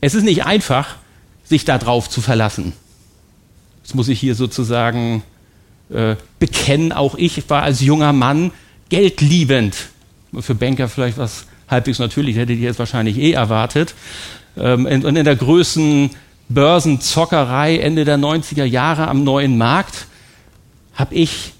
Es 0.00 0.14
ist 0.14 0.24
nicht 0.24 0.44
einfach, 0.44 0.96
sich 1.44 1.64
darauf 1.64 2.08
zu 2.08 2.20
verlassen. 2.20 2.72
Das 3.82 3.94
muss 3.94 4.08
ich 4.08 4.20
hier 4.20 4.34
sozusagen 4.34 5.22
äh, 5.90 6.16
bekennen. 6.38 6.92
Auch 6.92 7.14
ich 7.14 7.48
war 7.50 7.62
als 7.62 7.80
junger 7.80 8.12
Mann 8.12 8.52
geldliebend. 8.88 9.74
Für 10.40 10.54
Banker 10.54 10.88
vielleicht 10.88 11.18
was 11.18 11.46
halbwegs 11.68 11.98
natürlich, 11.98 12.36
hätte 12.36 12.52
ich 12.52 12.60
jetzt 12.60 12.78
wahrscheinlich 12.78 13.18
eh 13.18 13.32
erwartet. 13.32 13.94
Ähm, 14.56 14.86
und 14.86 15.16
in 15.16 15.24
der 15.24 15.36
größten 15.36 16.10
Börsenzockerei 16.48 17.78
Ende 17.78 18.04
der 18.04 18.18
90er 18.18 18.64
Jahre 18.64 19.08
am 19.08 19.24
neuen 19.24 19.58
Markt 19.58 20.06
habe 20.94 21.14
ich, 21.14 21.52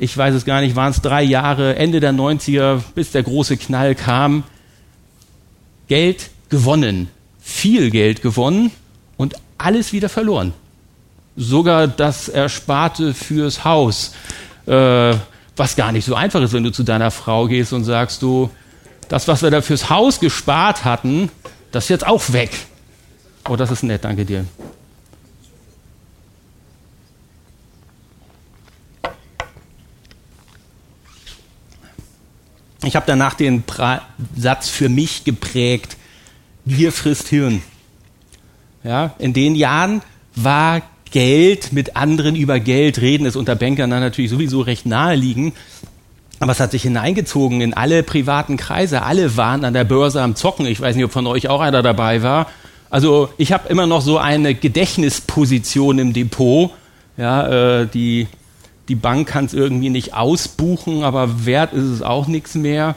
ich 0.00 0.16
weiß 0.16 0.34
es 0.34 0.44
gar 0.44 0.60
nicht, 0.60 0.76
waren 0.76 0.90
es 0.90 1.00
drei 1.00 1.22
Jahre, 1.22 1.76
Ende 1.76 2.00
der 2.00 2.12
90er, 2.12 2.80
bis 2.94 3.12
der 3.12 3.22
große 3.22 3.56
Knall 3.56 3.94
kam, 3.94 4.44
Geld 5.88 6.30
gewonnen, 6.48 7.08
viel 7.40 7.90
Geld 7.90 8.22
gewonnen 8.22 8.70
und 9.16 9.34
alles 9.58 9.92
wieder 9.92 10.08
verloren 10.08 10.52
sogar 11.40 11.88
das 11.88 12.28
Ersparte 12.28 13.14
fürs 13.14 13.64
Haus, 13.64 14.12
äh, 14.66 15.14
was 15.56 15.76
gar 15.76 15.92
nicht 15.92 16.04
so 16.04 16.14
einfach 16.14 16.42
ist, 16.42 16.52
wenn 16.52 16.64
du 16.64 16.70
zu 16.70 16.82
deiner 16.82 17.10
Frau 17.10 17.46
gehst 17.46 17.72
und 17.72 17.84
sagst, 17.84 18.22
du, 18.22 18.50
das, 19.08 19.26
was 19.28 19.42
wir 19.42 19.50
da 19.50 19.62
fürs 19.62 19.90
Haus 19.90 20.20
gespart 20.20 20.84
hatten, 20.84 21.30
das 21.72 21.84
ist 21.84 21.90
jetzt 21.90 22.06
auch 22.06 22.32
weg. 22.32 22.50
Oh, 23.48 23.56
das 23.56 23.70
ist 23.70 23.82
nett, 23.82 24.04
danke 24.04 24.24
dir. 24.24 24.44
Ich 32.84 32.96
habe 32.96 33.06
danach 33.06 33.34
den 33.34 33.62
pra 33.62 34.02
Satz 34.36 34.68
für 34.68 34.88
mich 34.88 35.24
geprägt, 35.24 35.96
Gier 36.66 36.92
frisst 36.92 37.28
Hirn. 37.28 37.62
Ja, 38.82 39.14
in 39.18 39.32
den 39.32 39.54
Jahren 39.54 40.02
war 40.34 40.82
Geld 41.10 41.72
mit 41.72 41.96
anderen 41.96 42.36
über 42.36 42.60
Geld 42.60 43.00
reden, 43.00 43.26
ist 43.26 43.36
unter 43.36 43.56
Bankern 43.56 43.90
dann 43.90 44.00
natürlich 44.00 44.30
sowieso 44.30 44.60
recht 44.60 44.86
naheliegend. 44.86 45.54
Aber 46.38 46.52
es 46.52 46.60
hat 46.60 46.70
sich 46.70 46.82
hineingezogen 46.82 47.60
in 47.60 47.74
alle 47.74 48.02
privaten 48.02 48.56
Kreise. 48.56 49.02
Alle 49.02 49.36
waren 49.36 49.64
an 49.64 49.74
der 49.74 49.84
Börse 49.84 50.22
am 50.22 50.36
Zocken. 50.36 50.64
Ich 50.64 50.80
weiß 50.80 50.96
nicht, 50.96 51.04
ob 51.04 51.12
von 51.12 51.26
euch 51.26 51.48
auch 51.48 51.60
einer 51.60 51.82
dabei 51.82 52.22
war. 52.22 52.46
Also 52.88 53.28
ich 53.36 53.52
habe 53.52 53.68
immer 53.68 53.86
noch 53.86 54.00
so 54.00 54.16
eine 54.16 54.54
Gedächtnisposition 54.54 55.98
im 55.98 56.12
Depot. 56.14 56.70
Ja, 57.18 57.80
äh, 57.80 57.86
die, 57.86 58.26
die 58.90 58.96
Bank 58.96 59.28
kann 59.28 59.44
es 59.44 59.54
irgendwie 59.54 59.88
nicht 59.88 60.14
ausbuchen, 60.14 61.04
aber 61.04 61.46
wert 61.46 61.72
ist 61.72 61.84
es 61.84 62.02
auch 62.02 62.26
nichts 62.26 62.56
mehr. 62.56 62.96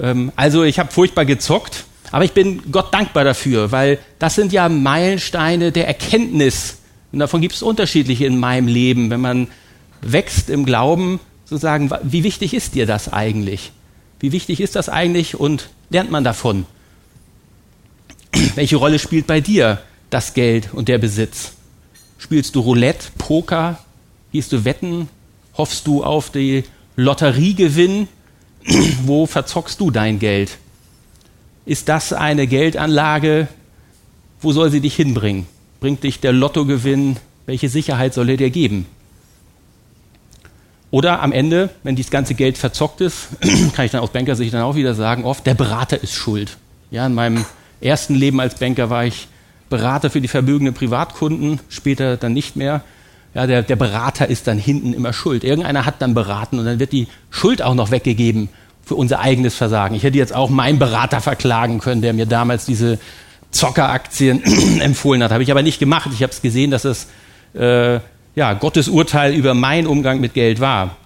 Ähm, 0.00 0.30
also 0.36 0.62
ich 0.62 0.78
habe 0.78 0.92
furchtbar 0.92 1.24
gezockt. 1.24 1.84
Aber 2.12 2.24
ich 2.24 2.30
bin 2.30 2.70
Gott 2.70 2.94
dankbar 2.94 3.24
dafür, 3.24 3.72
weil 3.72 3.98
das 4.20 4.36
sind 4.36 4.52
ja 4.52 4.68
Meilensteine 4.68 5.72
der 5.72 5.88
Erkenntnis 5.88 6.78
und 7.10 7.18
davon 7.18 7.40
gibt 7.40 7.56
es 7.56 7.62
unterschiedliche 7.62 8.24
in 8.24 8.38
meinem 8.38 8.68
Leben. 8.68 9.10
Wenn 9.10 9.20
man 9.20 9.48
wächst 10.00 10.48
im 10.48 10.64
Glauben, 10.64 11.18
sozusagen, 11.44 11.90
wie 12.04 12.22
wichtig 12.22 12.54
ist 12.54 12.76
dir 12.76 12.86
das 12.86 13.12
eigentlich? 13.12 13.72
Wie 14.20 14.30
wichtig 14.30 14.60
ist 14.60 14.76
das 14.76 14.88
eigentlich 14.88 15.38
und 15.38 15.70
lernt 15.90 16.12
man 16.12 16.22
davon? 16.22 16.66
Welche 18.54 18.76
Rolle 18.76 19.00
spielt 19.00 19.26
bei 19.26 19.40
dir 19.40 19.82
das 20.08 20.34
Geld 20.34 20.72
und 20.72 20.86
der 20.86 20.98
Besitz? 20.98 21.52
Spielst 22.18 22.54
du 22.54 22.60
Roulette, 22.60 23.08
Poker? 23.18 23.80
Gehst 24.30 24.52
du 24.52 24.64
wetten? 24.64 25.08
Hoffst 25.56 25.86
du 25.86 26.04
auf 26.04 26.30
die 26.30 26.64
Lotteriegewinn? 26.96 28.08
Wo 29.02 29.26
verzockst 29.26 29.80
du 29.80 29.90
dein 29.90 30.18
Geld? 30.18 30.58
Ist 31.64 31.88
das 31.88 32.12
eine 32.12 32.46
Geldanlage? 32.46 33.48
Wo 34.40 34.52
soll 34.52 34.70
sie 34.70 34.80
dich 34.80 34.96
hinbringen? 34.96 35.46
bringt 35.80 36.02
dich 36.02 36.20
der 36.20 36.32
Lottogewinn, 36.32 37.16
welche 37.46 37.68
Sicherheit 37.68 38.14
soll 38.14 38.30
er 38.30 38.36
dir 38.36 38.50
geben? 38.50 38.86
Oder 40.90 41.22
am 41.22 41.32
Ende, 41.32 41.70
wenn 41.82 41.96
dieses 41.96 42.10
ganze 42.10 42.34
Geld 42.34 42.58
verzockt 42.58 43.00
ist, 43.00 43.28
kann 43.74 43.84
ich 43.84 43.92
dann 43.92 44.00
aus 44.00 44.10
Bankersicht 44.10 44.54
dann 44.54 44.62
auch 44.62 44.76
wieder 44.76 44.94
sagen, 44.94 45.24
oft 45.24 45.46
der 45.46 45.54
Berater 45.54 46.02
ist 46.02 46.14
schuld. 46.14 46.56
Ja, 46.90 47.06
in 47.06 47.14
meinem 47.14 47.44
ersten 47.80 48.14
Leben 48.14 48.40
als 48.40 48.56
Banker 48.56 48.90
war 48.90 49.04
ich 49.04 49.28
Berater 49.68 50.10
für 50.10 50.20
die 50.20 50.28
vermögenden 50.28 50.74
Privatkunden, 50.74 51.60
später 51.68 52.16
dann 52.16 52.32
nicht 52.32 52.56
mehr. 52.56 52.82
Ja, 53.36 53.46
der, 53.46 53.62
der 53.62 53.76
Berater 53.76 54.30
ist 54.30 54.46
dann 54.46 54.56
hinten 54.56 54.94
immer 54.94 55.12
schuld. 55.12 55.44
Irgendeiner 55.44 55.84
hat 55.84 56.00
dann 56.00 56.14
beraten 56.14 56.58
und 56.58 56.64
dann 56.64 56.78
wird 56.78 56.92
die 56.92 57.06
Schuld 57.28 57.60
auch 57.60 57.74
noch 57.74 57.90
weggegeben 57.90 58.48
für 58.82 58.94
unser 58.94 59.20
eigenes 59.20 59.54
Versagen. 59.54 59.94
Ich 59.94 60.04
hätte 60.04 60.16
jetzt 60.16 60.34
auch 60.34 60.48
meinen 60.48 60.78
Berater 60.78 61.20
verklagen 61.20 61.78
können, 61.78 62.00
der 62.00 62.14
mir 62.14 62.24
damals 62.24 62.64
diese 62.64 62.98
Zockeraktien 63.50 64.42
empfohlen 64.80 65.22
hat. 65.22 65.32
Habe 65.32 65.42
ich 65.42 65.50
aber 65.50 65.60
nicht 65.60 65.78
gemacht. 65.78 66.08
Ich 66.14 66.22
habe 66.22 66.32
es 66.32 66.40
gesehen, 66.40 66.70
dass 66.70 66.86
es 66.86 67.08
äh, 67.52 68.00
ja, 68.36 68.54
Gottes 68.54 68.88
Urteil 68.88 69.34
über 69.34 69.52
meinen 69.52 69.86
Umgang 69.86 70.18
mit 70.18 70.32
Geld 70.32 70.58
war. 70.58 70.96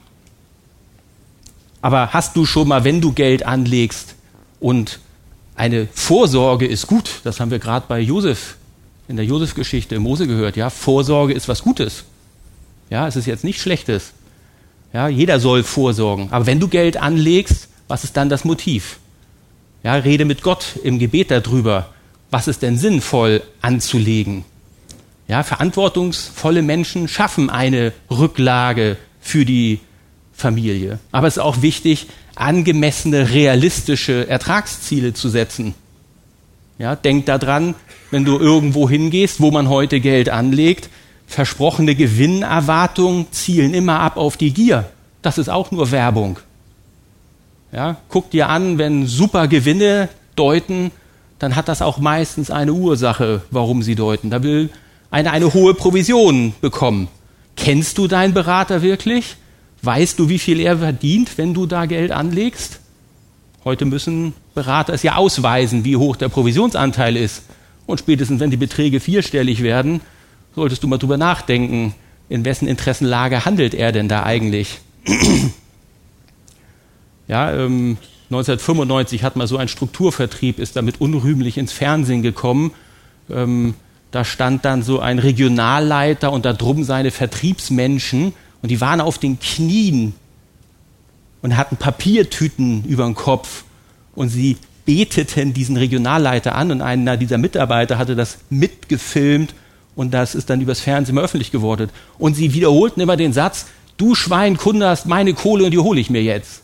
Aber 1.83 2.13
hast 2.13 2.37
du 2.37 2.47
schon 2.47 2.69
mal, 2.69 2.85
wenn 2.85 3.01
du 3.01 3.11
Geld 3.11 3.45
anlegst 3.45 4.15
und 4.61 5.01
eine 5.57 5.89
Vorsorge 5.93 6.67
ist 6.67 6.87
gut, 6.87 7.23
das 7.25 7.41
haben 7.41 7.51
wir 7.51 7.59
gerade 7.59 7.87
bei 7.89 7.99
Josef 7.99 8.55
in 9.09 9.17
der 9.17 9.25
Josef-Geschichte 9.25 9.99
Mose 9.99 10.29
gehört, 10.29 10.57
ja, 10.57 10.71
Vorsorge 10.71 11.33
ist 11.33 11.49
was 11.49 11.65
Gutes. 11.65 12.05
Ja, 12.91 13.07
es 13.09 13.17
ist 13.17 13.27
jetzt 13.27 13.45
nicht 13.45 13.61
Schlechtes. 13.61 14.13
Ja, 14.93 15.09
jeder 15.09 15.41
soll 15.41 15.63
vorsorgen. 15.63 16.29
Aber 16.33 16.47
wenn 16.47 16.61
du 16.61 16.69
Geld 16.69 16.97
anlegst, 16.97 17.69
was 17.89 18.05
ist 18.05 18.17
dann 18.17 18.29
das 18.29 18.45
Motiv? 18.45 18.99
Ja, 19.83 19.95
rede 19.95 20.25
mit 20.25 20.43
Gott 20.43 20.75
im 20.83 20.99
Gebet 20.99 21.31
darüber 21.31 21.89
was 22.31 22.49
ist 22.49 22.63
denn 22.63 22.79
sinnvoll 22.79 23.43
anzulegen? 23.61 24.45
Ja, 25.29 25.43
verantwortungsvolle 25.43 26.63
Menschen 26.63 27.09
schaffen 27.09 27.51
eine 27.51 27.93
Rücklage 28.11 28.97
für 29.21 29.45
die 29.45 29.81
Familie. 30.33 30.99
Aber 31.13 31.27
es 31.27 31.37
ist 31.37 31.43
auch 31.43 31.63
wichtig, 31.63 32.07
angemessene, 32.35 33.31
realistische 33.31 34.29
Ertragsziele 34.29 35.13
zu 35.13 35.29
setzen. 35.29 35.75
Ja, 36.79 36.97
denk 36.97 37.27
daran, 37.27 37.75
wenn 38.11 38.25
du 38.25 38.39
irgendwo 38.39 38.89
hingehst, 38.89 39.41
wo 39.41 39.51
man 39.51 39.69
heute 39.69 40.01
Geld 40.01 40.31
anlegt, 40.31 40.89
versprochene 41.31 41.95
Gewinnerwartungen 41.95 43.31
zielen 43.31 43.73
immer 43.73 44.01
ab 44.01 44.17
auf 44.17 44.37
die 44.37 44.53
Gier. 44.53 44.87
Das 45.23 45.39
ist 45.39 45.49
auch 45.49 45.71
nur 45.71 45.93
Werbung. 45.93 46.41
Ja, 47.73 47.99
guck 48.09 48.33
dir 48.33 48.49
an, 48.49 48.79
wenn 48.79 49.07
super 49.07 49.47
Gewinne 49.47 50.09
deuten, 50.35 50.91
dann 51.39 51.55
hat 51.55 51.69
das 51.69 51.83
auch 51.83 51.99
meistens 51.99 52.51
eine 52.51 52.73
Ursache, 52.73 53.43
warum 53.53 53.83
sie 53.83 53.95
deuten. 53.95 54.29
Da 54.31 54.43
will 54.43 54.71
einer 55.13 55.31
eine 55.31 55.55
hohe 55.55 55.73
Provision 55.75 56.53
bekommen. 56.61 57.07
Kennst 57.57 57.99
du 57.99 58.09
deinen 58.09 58.35
Berater 58.35 58.83
wirklich? 58.83 59.37
Weißt 59.83 60.19
du, 60.19 60.29
wie 60.29 60.41
viel 60.41 60.59
er 60.59 60.79
verdient, 60.79 61.39
wenn 61.39 61.55
du 61.55 61.67
da 61.67 61.87
Geld 61.87 62.11
anlegst? 62.11 62.81
Heute 63.65 63.85
müssen 63.85 64.33
Berater 64.53 64.95
es 64.95 65.05
ja 65.05 65.15
ausweisen, 65.15 65.85
wie 65.85 65.97
hoch 65.97 66.17
der 66.17 66.29
Provisionsanteil 66.29 67.17
ist. 67.17 67.45
Und 67.87 68.01
spätestens, 68.01 68.41
wenn 68.41 68.51
die 68.51 68.57
Beträge 68.57 68.99
vierstellig 68.99 69.63
werden, 69.63 70.01
solltest 70.55 70.83
du 70.83 70.89
mal 70.89 70.99
drüber 70.99 71.17
nachdenken, 71.17 71.95
in 72.29 72.45
wessen 72.45 72.69
Interessenlage 72.69 73.45
handelt 73.45 73.75
er 73.75 73.93
denn 73.93 74.09
da 74.09 74.23
eigentlich? 74.23 74.79
ja, 77.29 77.53
ähm, 77.53 77.97
1995 78.31 79.25
hat 79.25 79.35
man 79.35 79.49
so 79.49 79.57
ein 79.57 79.69
Strukturvertrieb, 79.69 80.61
ist 80.61 80.77
damit 80.77 81.01
unrühmlich 81.01 81.59
ins 81.59 81.73
Fernsehen 81.73 82.23
gekommen. 82.23 82.73
Ähm, 83.29 83.75
da 84.13 84.25
stand 84.25 84.65
dann 84.65 84.83
so 84.83 85.01
ein 85.01 85.19
Regionalleiter 85.19 86.33
und 86.33 86.45
da 86.45 86.53
drum 86.53 86.85
seine 86.85 87.11
Vertriebsmenschen 87.11 88.33
und 88.63 88.69
die 88.69 88.81
waren 88.81 89.01
auf 89.01 89.19
den 89.19 89.41
Knien 89.41 90.15
und 91.43 91.57
hatten 91.57 91.77
Papiertüten 91.77 92.85
über 92.85 93.05
den 93.05 93.15
Kopf 93.15 93.65
und 94.15 94.29
sie 94.29 94.57
beteten 94.85 95.53
diesen 95.53 95.77
Regionalleiter 95.77 96.55
an 96.55 96.71
und 96.71 96.83
einer 96.83 97.17
dieser 97.17 97.39
Mitarbeiter 97.39 97.99
hatte 97.99 98.17
das 98.17 98.39
mitgefilmt 98.51 99.55
und 99.97 100.13
das 100.13 100.35
ist 100.35 100.51
dann 100.51 100.61
übers 100.61 100.81
Fernsehen 100.81 101.19
öffentlich 101.19 101.51
geworden. 101.51 101.91
Und 102.19 102.35
sie 102.35 102.55
wiederholten 102.55 103.01
immer 103.01 103.17
den 103.17 103.33
Satz, 103.33 103.67
du 103.97 104.15
Schwein, 104.15 104.57
Kunde 104.57 104.89
hast 104.89 105.07
meine 105.07 105.35
Kohle 105.35 105.65
und 105.65 105.73
die 105.73 105.79
hole 105.79 106.01
ich 106.01 106.11
mir 106.11 106.23
jetzt. 106.23 106.63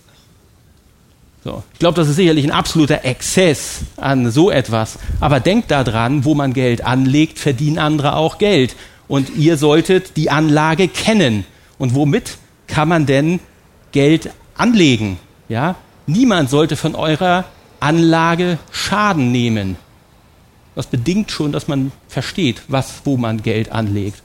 So. 1.45 1.63
Ich 1.73 1.79
glaube, 1.79 1.95
das 1.95 2.09
ist 2.09 2.17
sicherlich 2.17 2.45
ein 2.45 2.51
absoluter 2.51 3.05
Exzess 3.05 3.83
an 3.97 4.31
so 4.33 4.51
etwas. 4.51 4.99
Aber 5.21 5.39
denkt 5.39 5.71
daran, 5.71 6.25
wo 6.25 6.35
man 6.35 6.53
Geld 6.53 6.85
anlegt, 6.85 7.39
verdienen 7.39 7.79
andere 7.79 8.17
auch 8.17 8.39
Geld. 8.39 8.75
Und 9.07 9.31
ihr 9.37 9.57
solltet 9.57 10.17
die 10.17 10.31
Anlage 10.31 10.89
kennen. 10.89 11.45
Und 11.79 11.95
womit 11.95 12.39
kann 12.67 12.89
man 12.89 13.07
denn 13.07 13.39
Geld 13.93 14.31
anlegen. 14.57 15.19
Ja? 15.49 15.77
Niemand 16.07 16.51
sollte 16.51 16.75
von 16.75 16.97
eurer 16.97 17.45
Anlage 17.79 18.59
Schaden 18.73 19.31
nehmen. 19.31 19.77
Das 20.77 20.87
bedingt 20.87 21.33
schon, 21.33 21.53
dass 21.53 21.69
man 21.69 21.91
versteht, 22.07 22.63
was, 22.69 23.01
wo 23.05 23.17
man 23.17 23.43
Geld 23.43 23.73
anlegt. 23.73 24.23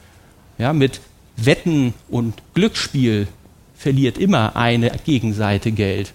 Ja, 0.57 0.73
mit 0.73 0.99
Wetten 1.37 1.93
und 2.09 2.35
Glücksspiel 2.53 3.27
verliert 3.75 4.17
immer 4.17 4.55
eine 4.57 4.91
Gegenseite 5.05 5.71
Geld. 5.71 6.13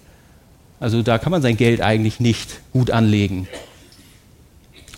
Also 0.79 1.01
da 1.01 1.17
kann 1.17 1.31
man 1.31 1.41
sein 1.41 1.57
Geld 1.57 1.81
eigentlich 1.81 2.19
nicht 2.19 2.59
gut 2.71 2.91
anlegen. 2.91 3.47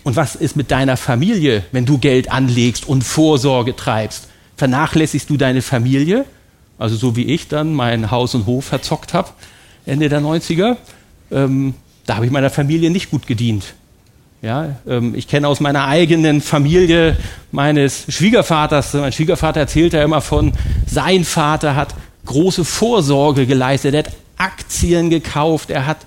Und 0.04 0.16
was 0.16 0.34
ist 0.36 0.56
mit 0.56 0.70
deiner 0.70 0.98
Familie, 0.98 1.64
wenn 1.72 1.86
du 1.86 1.96
Geld 1.96 2.30
anlegst 2.30 2.86
und 2.86 3.02
Vorsorge 3.02 3.74
treibst? 3.74 4.28
Vernachlässigst 4.56 5.30
du 5.30 5.38
deine 5.38 5.62
Familie? 5.62 6.26
Also 6.78 6.96
so 6.96 7.16
wie 7.16 7.24
ich 7.24 7.48
dann 7.48 7.72
mein 7.72 8.10
Haus 8.10 8.34
und 8.34 8.44
Hof 8.44 8.66
verzockt 8.66 9.14
habe, 9.14 9.30
Ende 9.86 10.10
der 10.10 10.20
90er. 10.20 10.76
Ähm, 11.30 11.74
da 12.04 12.16
habe 12.16 12.26
ich 12.26 12.32
meiner 12.32 12.50
Familie 12.50 12.90
nicht 12.90 13.10
gut 13.10 13.26
gedient. 13.26 13.74
Ja, 14.42 14.76
ähm, 14.88 15.14
ich 15.14 15.28
kenne 15.28 15.48
aus 15.48 15.60
meiner 15.60 15.86
eigenen 15.86 16.40
Familie 16.40 17.16
meines 17.52 18.06
Schwiegervaters, 18.08 18.94
mein 18.94 19.12
Schwiegervater 19.12 19.60
erzählt 19.60 19.92
ja 19.92 20.02
immer 20.02 20.22
von, 20.22 20.52
sein 20.86 21.24
Vater 21.24 21.76
hat 21.76 21.94
große 22.24 22.64
Vorsorge 22.64 23.46
geleistet, 23.46 23.94
er 23.94 24.04
hat 24.04 24.12
Aktien 24.38 25.10
gekauft, 25.10 25.70
er 25.70 25.86
hat 25.86 25.98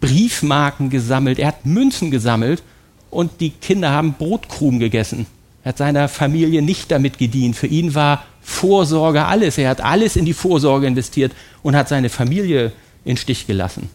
Briefmarken 0.00 0.88
gesammelt, 0.88 1.38
er 1.38 1.48
hat 1.48 1.66
Münzen 1.66 2.10
gesammelt 2.10 2.62
und 3.10 3.40
die 3.40 3.50
Kinder 3.50 3.90
haben 3.90 4.14
Brotkrumen 4.14 4.80
gegessen. 4.80 5.26
Er 5.64 5.68
hat 5.68 5.78
seiner 5.78 6.08
Familie 6.08 6.62
nicht 6.62 6.90
damit 6.90 7.18
gedient. 7.18 7.54
Für 7.54 7.68
ihn 7.68 7.94
war 7.94 8.24
Vorsorge 8.40 9.26
alles. 9.26 9.58
Er 9.58 9.70
hat 9.70 9.80
alles 9.80 10.16
in 10.16 10.24
die 10.24 10.32
Vorsorge 10.32 10.86
investiert 10.88 11.32
und 11.62 11.76
hat 11.76 11.88
seine 11.88 12.08
Familie 12.08 12.72
in 13.04 13.16
Stich 13.16 13.46
gelassen. 13.46 13.88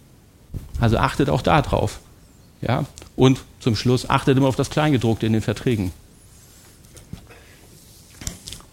Also 0.80 0.98
achtet 0.98 1.30
auch 1.30 1.42
da 1.42 1.62
drauf. 1.62 2.00
Ja? 2.62 2.86
Und 3.18 3.40
zum 3.60 3.76
Schluss 3.76 4.10
achtet 4.10 4.38
immer 4.38 4.48
auf 4.48 4.56
das 4.56 4.70
Kleingedruckte 4.70 5.26
in 5.26 5.34
den 5.34 5.42
Verträgen. 5.42 5.92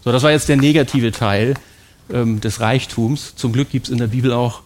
So, 0.05 0.11
das 0.11 0.21
war 0.21 0.31
jetzt 0.31 0.47
der 0.47 0.55
negative 0.55 1.11
Teil 1.11 1.55
ähm, 2.13 2.39
des 2.39 2.61
Reichtums. 2.61 3.35
Zum 3.35 3.51
Glück 3.51 3.71
gibt 3.71 3.87
es 3.87 3.91
in 3.91 3.97
der 3.97 4.07
Bibel 4.07 4.31
auch 4.31 4.61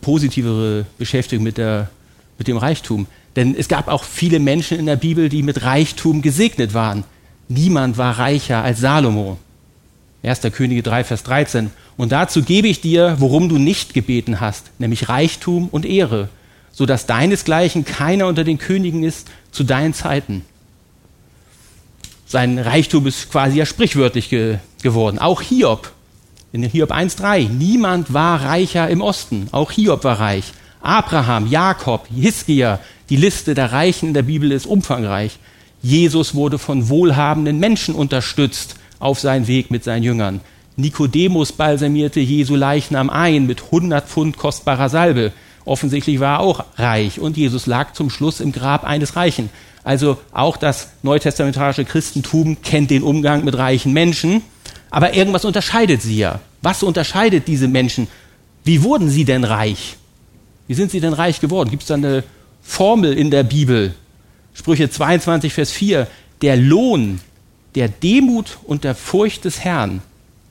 positivere 0.00 0.86
Beschäftigung 0.98 1.42
mit, 1.42 1.58
der, 1.58 1.90
mit 2.38 2.46
dem 2.46 2.56
Reichtum. 2.56 3.08
Denn 3.34 3.56
es 3.58 3.66
gab 3.66 3.88
auch 3.88 4.04
viele 4.04 4.38
Menschen 4.38 4.78
in 4.78 4.86
der 4.86 4.96
Bibel, 4.96 5.28
die 5.28 5.42
mit 5.42 5.62
Reichtum 5.62 6.22
gesegnet 6.22 6.72
waren. 6.72 7.02
Niemand 7.48 7.98
war 7.98 8.20
reicher 8.20 8.62
als 8.62 8.78
Salomo. 8.78 9.38
1. 10.22 10.42
Könige 10.52 10.84
3, 10.84 11.02
Vers 11.02 11.24
13. 11.24 11.70
Und 11.96 12.12
dazu 12.12 12.42
gebe 12.42 12.68
ich 12.68 12.80
dir, 12.80 13.16
worum 13.18 13.48
du 13.48 13.58
nicht 13.58 13.94
gebeten 13.94 14.40
hast, 14.40 14.70
nämlich 14.78 15.08
Reichtum 15.08 15.68
und 15.70 15.84
Ehre, 15.84 16.28
so 16.78 16.86
dass 16.86 17.06
deinesgleichen 17.06 17.84
keiner 17.84 18.28
unter 18.28 18.44
den 18.44 18.56
Königen 18.56 19.02
ist 19.02 19.26
zu 19.50 19.64
deinen 19.64 19.94
Zeiten. 19.94 20.44
Sein 22.24 22.56
Reichtum 22.56 23.04
ist 23.08 23.32
quasi 23.32 23.58
ja 23.58 23.66
sprichwörtlich 23.66 24.30
ge 24.30 24.58
geworden. 24.80 25.18
Auch 25.18 25.42
Hiob 25.42 25.90
in 26.52 26.62
Hiob 26.62 26.92
1.3, 26.92 27.48
niemand 27.48 28.14
war 28.14 28.44
reicher 28.44 28.88
im 28.88 29.00
Osten, 29.00 29.48
auch 29.50 29.72
Hiob 29.72 30.04
war 30.04 30.20
reich. 30.20 30.52
Abraham, 30.80 31.48
Jakob, 31.48 32.06
Hiskia, 32.14 32.78
die 33.10 33.16
Liste 33.16 33.54
der 33.54 33.72
Reichen 33.72 34.10
in 34.10 34.14
der 34.14 34.22
Bibel 34.22 34.52
ist 34.52 34.66
umfangreich. 34.66 35.40
Jesus 35.82 36.36
wurde 36.36 36.60
von 36.60 36.88
wohlhabenden 36.88 37.58
Menschen 37.58 37.96
unterstützt 37.96 38.76
auf 39.00 39.18
seinen 39.18 39.48
Weg 39.48 39.72
mit 39.72 39.82
seinen 39.82 40.04
Jüngern. 40.04 40.42
Nikodemus 40.76 41.50
balsamierte 41.50 42.20
Jesu 42.20 42.54
Leichnam 42.54 43.10
ein 43.10 43.48
mit 43.48 43.64
100 43.64 44.08
Pfund 44.08 44.36
kostbarer 44.36 44.88
Salbe. 44.88 45.32
Offensichtlich 45.68 46.18
war 46.18 46.38
er 46.38 46.40
auch 46.40 46.64
reich 46.76 47.20
und 47.20 47.36
Jesus 47.36 47.66
lag 47.66 47.92
zum 47.92 48.10
Schluss 48.10 48.40
im 48.40 48.52
Grab 48.52 48.84
eines 48.84 49.16
Reichen. 49.16 49.50
Also 49.84 50.18
auch 50.32 50.56
das 50.56 50.88
neutestamentarische 51.02 51.84
Christentum 51.84 52.62
kennt 52.62 52.90
den 52.90 53.02
Umgang 53.02 53.44
mit 53.44 53.56
reichen 53.56 53.92
Menschen. 53.92 54.42
Aber 54.90 55.14
irgendwas 55.14 55.44
unterscheidet 55.44 56.02
sie 56.02 56.18
ja. 56.18 56.40
Was 56.62 56.82
unterscheidet 56.82 57.46
diese 57.46 57.68
Menschen? 57.68 58.08
Wie 58.64 58.82
wurden 58.82 59.10
sie 59.10 59.24
denn 59.24 59.44
reich? 59.44 59.96
Wie 60.66 60.74
sind 60.74 60.90
sie 60.90 61.00
denn 61.00 61.12
reich 61.12 61.40
geworden? 61.40 61.70
Gibt 61.70 61.82
es 61.82 61.88
da 61.88 61.94
eine 61.94 62.24
Formel 62.62 63.12
in 63.12 63.30
der 63.30 63.42
Bibel? 63.42 63.94
Sprüche 64.54 64.90
22, 64.90 65.52
Vers 65.52 65.70
4. 65.70 66.06
Der 66.42 66.56
Lohn 66.56 67.20
der 67.74 67.88
Demut 67.88 68.58
und 68.64 68.84
der 68.84 68.94
Furcht 68.94 69.44
des 69.44 69.60
Herrn, 69.60 70.00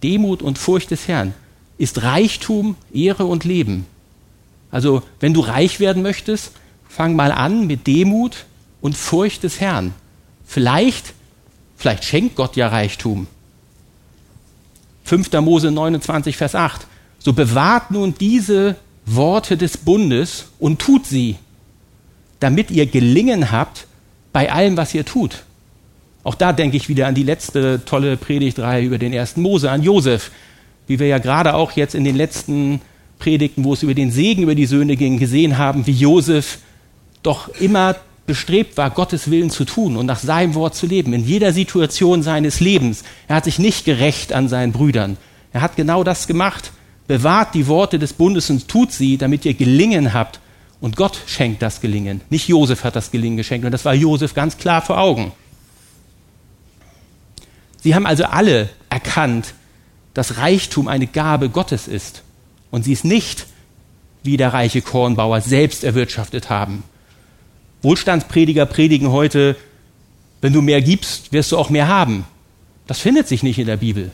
Demut 0.03 0.41
und 0.41 0.57
Furcht 0.57 0.91
des 0.91 1.07
Herrn, 1.07 1.33
ist 1.77 2.03
Reichtum, 2.03 2.75
Ehre 2.93 3.25
und 3.25 3.43
Leben. 3.43 3.85
Also, 4.71 5.03
wenn 5.19 5.33
du 5.33 5.41
reich 5.41 5.79
werden 5.79 6.03
möchtest, 6.03 6.51
fang 6.87 7.15
mal 7.15 7.31
an 7.31 7.67
mit 7.67 7.87
Demut 7.87 8.45
und 8.81 8.97
Furcht 8.97 9.43
des 9.43 9.59
Herrn. 9.59 9.93
Vielleicht, 10.45 11.13
vielleicht 11.77 12.03
schenkt 12.03 12.35
Gott 12.35 12.55
ja 12.55 12.67
Reichtum. 12.67 13.27
5. 15.05 15.31
Mose 15.41 15.71
29, 15.71 16.35
Vers 16.35 16.55
8. 16.55 16.85
So 17.19 17.33
bewahrt 17.33 17.91
nun 17.91 18.13
diese 18.19 18.75
Worte 19.05 19.55
des 19.55 19.77
Bundes 19.77 20.47
und 20.59 20.79
tut 20.79 21.05
sie, 21.05 21.37
damit 22.39 22.71
ihr 22.71 22.85
gelingen 22.85 23.51
habt 23.51 23.87
bei 24.33 24.51
allem, 24.51 24.75
was 24.75 24.93
ihr 24.93 25.05
tut. 25.05 25.43
Auch 26.23 26.35
da 26.35 26.51
denke 26.51 26.75
ich 26.75 26.89
wieder 26.89 27.07
an 27.07 27.15
die 27.15 27.23
letzte 27.23 27.85
tolle 27.85 28.17
Predigtreihe 28.17 28.83
über 28.83 28.97
den 28.97 29.13
ersten 29.13 29.41
Mose, 29.41 29.71
an 29.71 29.81
Josef, 29.81 30.31
wie 30.85 30.99
wir 30.99 31.07
ja 31.07 31.19
gerade 31.19 31.53
auch 31.53 31.71
jetzt 31.71 31.95
in 31.95 32.03
den 32.03 32.17
letzten 32.17 32.81
Predigten, 33.19 33.63
wo 33.63 33.73
es 33.73 33.83
über 33.83 33.93
den 33.93 34.11
Segen 34.11 34.43
über 34.43 34.55
die 34.55 34.65
Söhne 34.65 34.95
ging, 34.95 35.19
gesehen 35.19 35.57
haben, 35.57 35.87
wie 35.87 35.91
Josef 35.91 36.59
doch 37.23 37.49
immer 37.59 37.95
bestrebt 38.25 38.77
war, 38.77 38.89
Gottes 38.91 39.31
Willen 39.31 39.49
zu 39.49 39.65
tun 39.65 39.97
und 39.97 40.05
nach 40.05 40.19
seinem 40.19 40.53
Wort 40.53 40.75
zu 40.75 40.85
leben, 40.85 41.13
in 41.13 41.25
jeder 41.25 41.53
Situation 41.53 42.21
seines 42.21 42.59
Lebens. 42.59 43.03
Er 43.27 43.37
hat 43.37 43.45
sich 43.45 43.57
nicht 43.57 43.85
gerecht 43.85 44.33
an 44.33 44.49
seinen 44.49 44.73
Brüdern. 44.73 45.17
Er 45.53 45.61
hat 45.61 45.75
genau 45.75 46.03
das 46.03 46.27
gemacht. 46.27 46.71
Bewahrt 47.07 47.55
die 47.55 47.67
Worte 47.67 47.99
des 47.99 48.13
Bundes 48.13 48.49
und 48.49 48.67
tut 48.67 48.91
sie, 48.91 49.17
damit 49.17 49.45
ihr 49.45 49.53
Gelingen 49.53 50.13
habt. 50.13 50.41
Und 50.81 50.97
Gott 50.97 51.17
schenkt 51.25 51.61
das 51.61 51.79
Gelingen. 51.79 52.21
Nicht 52.29 52.49
Josef 52.49 52.83
hat 52.83 52.97
das 52.97 53.11
Gelingen 53.11 53.37
geschenkt. 53.37 53.65
Und 53.65 53.71
das 53.71 53.85
war 53.85 53.93
Josef 53.93 54.33
ganz 54.33 54.57
klar 54.57 54.81
vor 54.81 54.99
Augen. 54.99 55.31
Sie 57.81 57.95
haben 57.95 58.05
also 58.05 58.25
alle 58.25 58.69
erkannt, 58.89 59.53
dass 60.13 60.37
Reichtum 60.37 60.89
eine 60.89 61.07
Gabe 61.07 61.49
Gottes 61.49 61.87
ist. 61.87 62.23
Und 62.71 62.83
sie 62.83 62.93
es 62.93 63.03
nicht, 63.03 63.45
wie 64.23 64.37
der 64.37 64.53
reiche 64.53 64.81
Kornbauer, 64.81 65.41
selbst 65.41 65.83
erwirtschaftet 65.83 66.49
haben. 66.49 66.83
Wohlstandsprediger 67.81 68.65
predigen 68.65 69.11
heute, 69.11 69.55
wenn 70.41 70.53
du 70.53 70.61
mehr 70.61 70.81
gibst, 70.81 71.31
wirst 71.31 71.51
du 71.51 71.57
auch 71.57 71.69
mehr 71.69 71.87
haben. 71.87 72.25
Das 72.87 72.99
findet 72.99 73.27
sich 73.27 73.43
nicht 73.43 73.59
in 73.59 73.67
der 73.67 73.77
Bibel. 73.77 74.11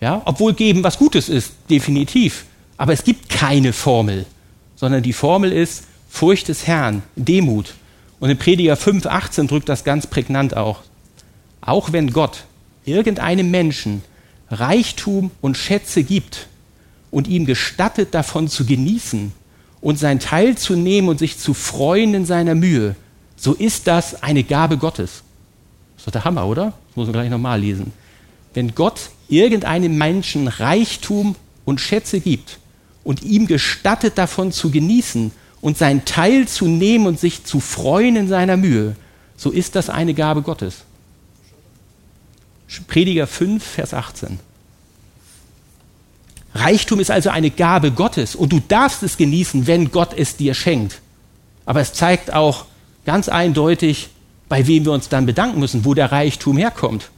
Ja, 0.00 0.22
obwohl 0.24 0.54
geben 0.54 0.82
was 0.84 0.98
Gutes 0.98 1.28
ist, 1.28 1.52
definitiv. 1.70 2.44
Aber 2.76 2.92
es 2.92 3.04
gibt 3.04 3.28
keine 3.28 3.72
Formel, 3.72 4.26
sondern 4.76 5.02
die 5.02 5.12
Formel 5.12 5.52
ist 5.52 5.84
Furcht 6.08 6.48
des 6.48 6.66
Herrn, 6.66 7.02
Demut. 7.16 7.74
Und 8.20 8.30
in 8.30 8.38
Prediger 8.38 8.74
5,18 8.74 9.48
drückt 9.48 9.68
das 9.68 9.84
ganz 9.84 10.06
prägnant 10.06 10.56
auch. 10.56 10.80
Auch 11.60 11.92
wenn 11.92 12.12
Gott 12.12 12.44
irgendeinem 12.84 13.50
Menschen 13.50 14.02
Reichtum 14.50 15.30
und 15.40 15.56
Schätze 15.56 16.04
gibt 16.04 16.48
und 17.14 17.28
ihm 17.28 17.46
gestattet, 17.46 18.12
davon 18.12 18.48
zu 18.48 18.66
genießen, 18.66 19.32
und 19.80 19.98
sein 19.98 20.18
Teil 20.18 20.56
zu 20.56 20.74
nehmen 20.74 21.08
und 21.08 21.18
sich 21.18 21.38
zu 21.38 21.54
freuen 21.54 22.12
in 22.14 22.26
seiner 22.26 22.54
Mühe, 22.54 22.96
so 23.36 23.52
ist 23.52 23.86
das 23.86 24.22
eine 24.22 24.42
Gabe 24.42 24.78
Gottes. 24.78 25.22
Das 25.94 26.00
ist 26.00 26.06
doch 26.08 26.12
der 26.12 26.24
Hammer, 26.24 26.46
oder? 26.46 26.72
Das 26.88 26.96
muss 26.96 27.06
man 27.06 27.12
gleich 27.12 27.30
nochmal 27.30 27.60
lesen. 27.60 27.92
Wenn 28.52 28.74
Gott 28.74 29.10
irgendeinem 29.28 29.96
Menschen 29.96 30.48
Reichtum 30.48 31.36
und 31.64 31.80
Schätze 31.80 32.18
gibt 32.18 32.58
und 33.04 33.22
ihm 33.22 33.46
gestattet, 33.46 34.18
davon 34.18 34.50
zu 34.50 34.70
genießen 34.70 35.30
und 35.60 35.78
sein 35.78 36.04
Teil 36.06 36.48
zu 36.48 36.66
nehmen 36.66 37.06
und 37.06 37.20
sich 37.20 37.44
zu 37.44 37.60
freuen 37.60 38.16
in 38.16 38.26
seiner 38.26 38.56
Mühe, 38.56 38.96
so 39.36 39.50
ist 39.50 39.76
das 39.76 39.88
eine 39.88 40.14
Gabe 40.14 40.42
Gottes. 40.42 40.78
Prediger 42.88 43.28
5, 43.28 43.62
Vers 43.62 43.94
18. 43.94 44.40
Reichtum 46.54 47.00
ist 47.00 47.10
also 47.10 47.30
eine 47.30 47.50
Gabe 47.50 47.90
Gottes 47.90 48.36
und 48.36 48.52
du 48.52 48.60
darfst 48.60 49.02
es 49.02 49.16
genießen, 49.16 49.66
wenn 49.66 49.90
Gott 49.90 50.14
es 50.16 50.36
dir 50.36 50.54
schenkt. 50.54 51.00
Aber 51.66 51.80
es 51.80 51.92
zeigt 51.92 52.32
auch 52.32 52.66
ganz 53.04 53.28
eindeutig, 53.28 54.10
bei 54.48 54.66
wem 54.66 54.84
wir 54.84 54.92
uns 54.92 55.08
dann 55.08 55.26
bedanken 55.26 55.58
müssen, 55.58 55.84
wo 55.84 55.94
der 55.94 56.12
Reichtum 56.12 56.56
herkommt. 56.56 57.10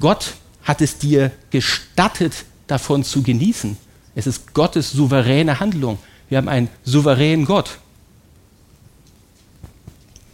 Gott 0.00 0.34
hat 0.64 0.80
es 0.80 0.98
dir 0.98 1.30
gestattet, 1.50 2.44
davon 2.66 3.04
zu 3.04 3.22
genießen. 3.22 3.76
Es 4.14 4.26
ist 4.26 4.54
Gottes 4.54 4.90
souveräne 4.90 5.60
Handlung. 5.60 5.98
Wir 6.28 6.38
haben 6.38 6.48
einen 6.48 6.68
souveränen 6.84 7.44
Gott. 7.44 7.78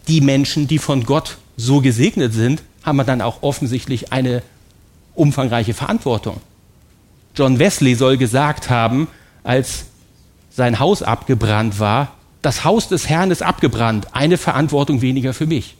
Die 0.08 0.20
Menschen, 0.20 0.66
die 0.66 0.78
von 0.78 1.04
Gott 1.04 1.38
so 1.56 1.80
gesegnet 1.80 2.32
sind, 2.32 2.62
haben 2.82 3.04
dann 3.04 3.20
auch 3.20 3.42
offensichtlich 3.42 4.12
eine 4.12 4.42
umfangreiche 5.14 5.74
Verantwortung. 5.74 6.40
John 7.34 7.58
Wesley 7.58 7.94
soll 7.94 8.16
gesagt 8.16 8.70
haben, 8.70 9.08
als 9.44 9.84
sein 10.50 10.78
Haus 10.78 11.02
abgebrannt 11.02 11.78
war. 11.78 12.16
Das 12.42 12.64
Haus 12.64 12.88
des 12.88 13.08
Herrn 13.08 13.30
ist 13.30 13.42
abgebrannt. 13.42 14.08
Eine 14.12 14.36
Verantwortung 14.36 15.00
weniger 15.02 15.34
für 15.34 15.46
mich. 15.46 15.76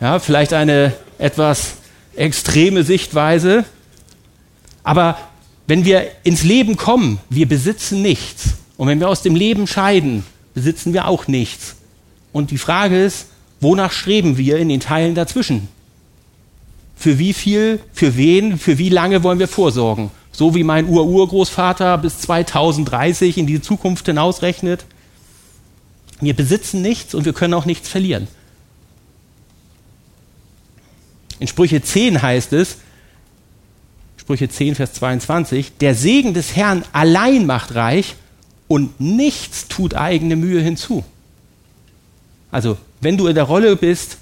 Ja, 0.00 0.18
vielleicht 0.18 0.52
eine 0.52 0.92
etwas 1.18 1.74
extreme 2.14 2.82
Sichtweise. 2.82 3.64
Aber 4.82 5.18
wenn 5.66 5.84
wir 5.84 6.10
ins 6.22 6.42
Leben 6.42 6.76
kommen, 6.76 7.18
wir 7.30 7.48
besitzen 7.48 8.02
nichts. 8.02 8.54
Und 8.76 8.88
wenn 8.88 9.00
wir 9.00 9.08
aus 9.08 9.22
dem 9.22 9.34
Leben 9.34 9.66
scheiden, 9.66 10.24
besitzen 10.54 10.92
wir 10.92 11.08
auch 11.08 11.28
nichts. 11.28 11.76
Und 12.32 12.50
die 12.50 12.58
Frage 12.58 13.02
ist, 13.02 13.26
wonach 13.60 13.92
streben 13.92 14.36
wir 14.36 14.58
in 14.58 14.68
den 14.68 14.80
Teilen 14.80 15.14
dazwischen? 15.14 15.68
Für 16.96 17.18
wie 17.18 17.34
viel, 17.34 17.80
für 17.92 18.16
wen, 18.16 18.58
für 18.58 18.78
wie 18.78 18.88
lange 18.88 19.22
wollen 19.22 19.38
wir 19.38 19.48
vorsorgen? 19.48 20.10
So 20.32 20.54
wie 20.54 20.64
mein 20.64 20.88
Ur-Urgroßvater 20.88 21.98
bis 21.98 22.20
2030 22.20 23.38
in 23.38 23.46
die 23.46 23.60
Zukunft 23.60 24.06
hinausrechnet. 24.06 24.84
Wir 26.20 26.34
besitzen 26.34 26.82
nichts 26.82 27.14
und 27.14 27.26
wir 27.26 27.34
können 27.34 27.54
auch 27.54 27.66
nichts 27.66 27.88
verlieren. 27.88 28.26
In 31.38 31.46
Sprüche 31.46 31.82
10 31.82 32.22
heißt 32.22 32.54
es, 32.54 32.78
Sprüche 34.16 34.48
10, 34.48 34.74
Vers 34.74 34.94
22, 34.94 35.76
der 35.78 35.94
Segen 35.94 36.34
des 36.34 36.56
Herrn 36.56 36.84
allein 36.92 37.46
macht 37.46 37.74
reich 37.74 38.16
und 38.66 39.00
nichts 39.00 39.68
tut 39.68 39.94
eigene 39.94 40.34
Mühe 40.34 40.60
hinzu. 40.60 41.04
Also, 42.50 42.78
wenn 43.00 43.16
du 43.16 43.26
in 43.26 43.34
der 43.34 43.44
Rolle 43.44 43.76
bist, 43.76 44.18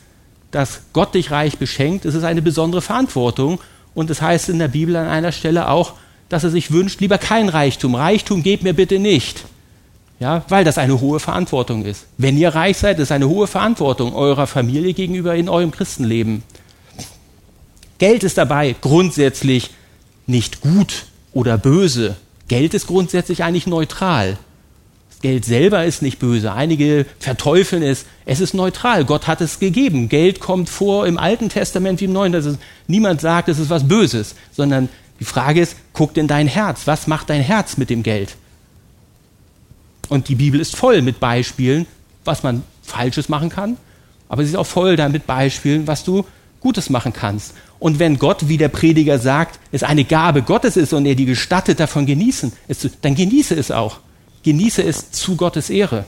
dass 0.55 0.83
Gott 0.93 1.15
dich 1.15 1.31
reich 1.31 1.59
beschenkt, 1.59 2.05
ist 2.05 2.15
es 2.15 2.23
eine 2.23 2.41
besondere 2.41 2.81
Verantwortung. 2.81 3.61
Und 3.95 4.09
es 4.11 4.23
heißt 4.23 4.49
in 4.49 4.59
der 4.59 4.69
Bibel 4.69 4.95
an 4.97 5.09
einer 5.09 5.33
Stelle 5.33 5.69
auch, 5.69 5.95
dass 6.29 6.45
er 6.45 6.51
sich 6.51 6.71
wünscht, 6.71 7.01
lieber 7.01 7.19
kein 7.19 7.49
Reichtum. 7.49 7.95
Reichtum 7.95 8.43
gebt 8.43 8.63
mir 8.63 8.73
bitte 8.73 8.99
nicht. 8.99 9.45
Ja, 10.21 10.45
weil 10.49 10.65
das 10.65 10.79
eine 10.79 11.01
hohe 11.01 11.19
Verantwortung 11.19 11.85
ist. 11.85 12.07
Wenn 12.19 12.39
ihr 12.39 12.55
reich 12.55 12.79
seid, 12.79 13.01
ist 13.01 13.11
eine 13.11 13.29
hohe 13.29 13.49
Verantwortung 13.49 14.15
eurer 14.15 14.47
Familie 14.47 14.95
gegenüber 14.95 15.35
in 15.35 15.49
eurem 15.49 15.73
Christenleben. 15.73 16.45
Geld 17.99 18.23
ist 18.23 18.39
dabei 18.39 18.77
grundsätzlich 18.81 19.71
nicht 20.27 20.61
gut 20.61 21.07
oder 21.33 21.59
böse. 21.59 22.17
Geld 22.47 22.75
ist 22.75 22.87
grundsätzlich 22.87 23.43
eigentlich 23.43 23.67
neutral. 23.67 24.39
Geld 25.25 25.47
selber 25.47 25.87
ist 25.87 26.03
nicht 26.03 26.19
böse. 26.19 26.53
Einige 26.53 27.07
verteufeln 27.19 27.83
es. 27.83 28.05
Es 28.27 28.41
ist 28.41 28.53
neutral. 28.53 29.07
Gott 29.07 29.27
hat 29.27 29.41
es 29.41 29.59
gegeben. 29.59 30.11
Geld 30.11 30.39
kommt 30.39 30.69
vor 30.69 31.07
im 31.07 31.17
Alten 31.17 31.49
Testament 31.49 32.03
wie 32.03 32.05
im 32.05 32.13
Neuen. 32.13 32.35
Das 32.35 32.45
ist, 32.45 32.59
niemand 32.89 33.23
sagt, 33.23 33.49
es 33.49 33.59
ist 33.59 33.71
was 33.71 33.89
Böses, 33.89 34.35
sondern 34.53 34.91
die 35.21 35.25
Frage 35.25 35.63
ist, 35.63 35.77
guck 35.95 36.19
in 36.19 36.29
dein 36.29 36.47
Herz. 36.47 36.87
Was 36.87 37.07
macht 37.07 37.31
dein 37.31 37.41
Herz 37.41 37.79
mit 37.79 37.89
dem 37.89 38.03
Geld? 38.03 38.37
Und 40.11 40.29
die 40.29 40.35
Bibel 40.35 40.61
ist 40.61 40.77
voll 40.77 41.01
mit 41.01 41.21
Beispielen, 41.21 41.87
was 42.27 42.43
man 42.43 42.63
Falsches 42.83 43.31
machen 43.31 43.49
kann, 43.49 43.79
aber 44.29 44.43
sie 44.43 44.51
ist 44.51 44.57
auch 44.57 44.67
voll 44.67 44.97
damit 44.97 45.27
Beispielen, 45.27 45.87
was 45.87 46.05
du 46.05 46.27
Gutes 46.61 46.91
machen 46.91 47.15
kannst. 47.15 47.55
Und 47.79 47.99
wenn 47.99 48.19
Gott, 48.19 48.51
wie 48.51 48.59
der 48.59 48.69
Prediger 48.69 49.19
sagt, 49.19 49.59
es 49.73 49.85
eine 49.85 50.05
Gabe 50.05 50.43
Gottes 50.43 50.77
ist 50.77 50.93
und 50.93 51.07
er 51.07 51.15
die 51.15 51.25
gestattet, 51.25 51.81
davon 51.81 52.05
genießen, 52.05 52.53
dann 53.01 53.15
genieße 53.15 53.55
es 53.55 53.71
auch. 53.71 54.01
Genieße 54.45 54.83
es 54.83 55.11
zu 55.11 55.37
Gottes 55.37 55.71
Ehre. 55.71 56.05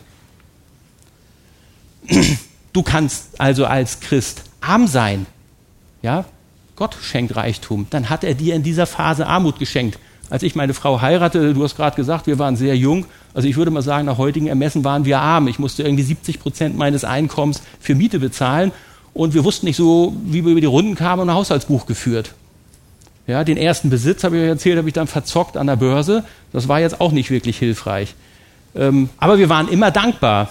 Du 2.72 2.82
kannst 2.82 3.40
also 3.40 3.66
als 3.66 4.00
Christ 4.00 4.42
arm 4.60 4.86
sein. 4.86 5.26
Ja? 6.02 6.24
Gott 6.76 6.96
schenkt 7.00 7.34
Reichtum. 7.34 7.86
Dann 7.90 8.10
hat 8.10 8.22
er 8.22 8.34
dir 8.34 8.54
in 8.54 8.62
dieser 8.62 8.86
Phase 8.86 9.26
Armut 9.26 9.58
geschenkt. 9.58 9.98
Als 10.28 10.42
ich 10.42 10.54
meine 10.54 10.74
Frau 10.74 11.00
heiratete, 11.00 11.54
du 11.54 11.62
hast 11.64 11.76
gerade 11.76 11.96
gesagt, 11.96 12.26
wir 12.26 12.38
waren 12.38 12.56
sehr 12.56 12.76
jung. 12.76 13.06
Also 13.32 13.48
ich 13.48 13.56
würde 13.56 13.70
mal 13.70 13.82
sagen, 13.82 14.06
nach 14.06 14.18
heutigen 14.18 14.48
Ermessen 14.48 14.84
waren 14.84 15.04
wir 15.04 15.20
arm. 15.20 15.48
Ich 15.48 15.58
musste 15.58 15.84
irgendwie 15.84 16.02
70 16.02 16.40
Prozent 16.40 16.76
meines 16.76 17.04
Einkommens 17.04 17.62
für 17.80 17.94
Miete 17.94 18.18
bezahlen 18.18 18.72
und 19.14 19.34
wir 19.34 19.44
wussten 19.44 19.66
nicht 19.66 19.76
so, 19.76 20.14
wie 20.24 20.44
wir 20.44 20.52
über 20.52 20.60
die 20.60 20.66
Runden 20.66 20.94
kamen 20.94 21.22
und 21.22 21.30
ein 21.30 21.34
Haushaltsbuch 21.34 21.86
geführt. 21.86 22.34
Ja, 23.26 23.44
den 23.44 23.56
ersten 23.56 23.88
Besitz, 23.88 24.22
habe 24.24 24.36
ich 24.36 24.42
euch 24.42 24.48
erzählt, 24.48 24.78
habe 24.78 24.88
ich 24.88 24.94
dann 24.94 25.06
verzockt 25.06 25.56
an 25.56 25.66
der 25.66 25.76
Börse. 25.76 26.24
Das 26.52 26.68
war 26.68 26.80
jetzt 26.80 27.00
auch 27.00 27.12
nicht 27.12 27.30
wirklich 27.30 27.58
hilfreich. 27.58 28.14
Ähm, 28.76 29.08
aber 29.18 29.38
wir 29.38 29.48
waren 29.48 29.68
immer 29.68 29.90
dankbar. 29.90 30.50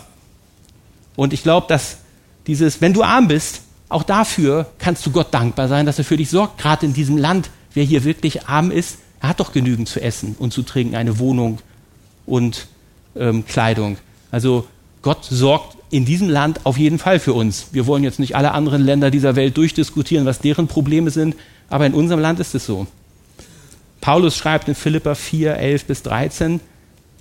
Und 1.15 1.33
ich 1.33 1.43
glaube, 1.43 1.67
dass 1.67 1.99
dieses, 2.47 2.81
wenn 2.81 2.93
du 2.93 3.03
arm 3.03 3.27
bist, 3.27 3.61
auch 3.87 4.03
dafür 4.03 4.67
kannst 4.79 5.05
du 5.05 5.11
Gott 5.11 5.33
dankbar 5.33 5.67
sein, 5.67 5.85
dass 5.85 5.97
er 5.97 6.05
für 6.05 6.17
dich 6.17 6.29
sorgt. 6.29 6.57
Gerade 6.57 6.85
in 6.85 6.93
diesem 6.93 7.17
Land, 7.17 7.49
wer 7.73 7.83
hier 7.83 8.03
wirklich 8.03 8.47
arm 8.47 8.71
ist, 8.71 8.97
er 9.21 9.29
hat 9.29 9.39
doch 9.39 9.53
genügend 9.53 9.87
zu 9.87 10.01
essen 10.01 10.35
und 10.39 10.51
zu 10.51 10.63
trinken, 10.63 10.95
eine 10.95 11.19
Wohnung 11.19 11.59
und 12.25 12.67
ähm, 13.15 13.45
Kleidung. 13.45 13.97
Also 14.31 14.67
Gott 15.01 15.23
sorgt 15.23 15.77
in 15.91 16.05
diesem 16.05 16.29
Land 16.29 16.65
auf 16.65 16.77
jeden 16.77 16.99
Fall 16.99 17.19
für 17.19 17.33
uns. 17.33 17.67
Wir 17.71 17.85
wollen 17.85 18.03
jetzt 18.03 18.19
nicht 18.19 18.35
alle 18.35 18.51
anderen 18.51 18.81
Länder 18.81 19.11
dieser 19.11 19.35
Welt 19.35 19.55
durchdiskutieren, 19.55 20.25
was 20.25 20.39
deren 20.39 20.67
Probleme 20.67 21.11
sind, 21.11 21.35
aber 21.69 21.85
in 21.85 21.93
unserem 21.93 22.19
Land 22.19 22.39
ist 22.39 22.55
es 22.55 22.65
so. 22.65 22.87
Paulus 24.01 24.35
schreibt 24.35 24.67
in 24.67 24.75
Philippa 24.75 25.15
4, 25.15 25.57
11 25.57 25.85
bis 25.85 26.03
13, 26.03 26.59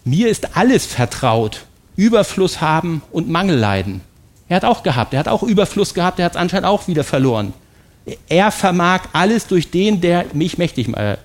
mir 0.05 0.29
ist 0.29 0.57
alles 0.57 0.87
vertraut, 0.87 1.65
Überfluss 1.97 2.61
haben 2.61 3.03
und 3.11 3.29
Mangel 3.29 3.57
leiden. 3.57 4.01
Er 4.49 4.57
hat 4.57 4.65
auch 4.65 4.83
gehabt, 4.83 5.15
er 5.15 5.21
hat 5.21 5.29
auch 5.29 5.43
Überfluss 5.43 5.95
gehabt, 5.95 6.19
er 6.19 6.27
hat 6.27 6.33
es 6.33 6.39
anscheinend 6.39 6.67
auch 6.67 6.87
wieder 6.89 7.05
verloren. 7.05 7.53
Er 8.29 8.51
vermag 8.51 9.01
alles 9.13 9.47
durch 9.47 9.71
den, 9.71 10.01
der 10.01 10.27
mich 10.35 10.59
mächtig 10.59 10.89
macht. 10.89 11.01
Äh, 11.01 11.17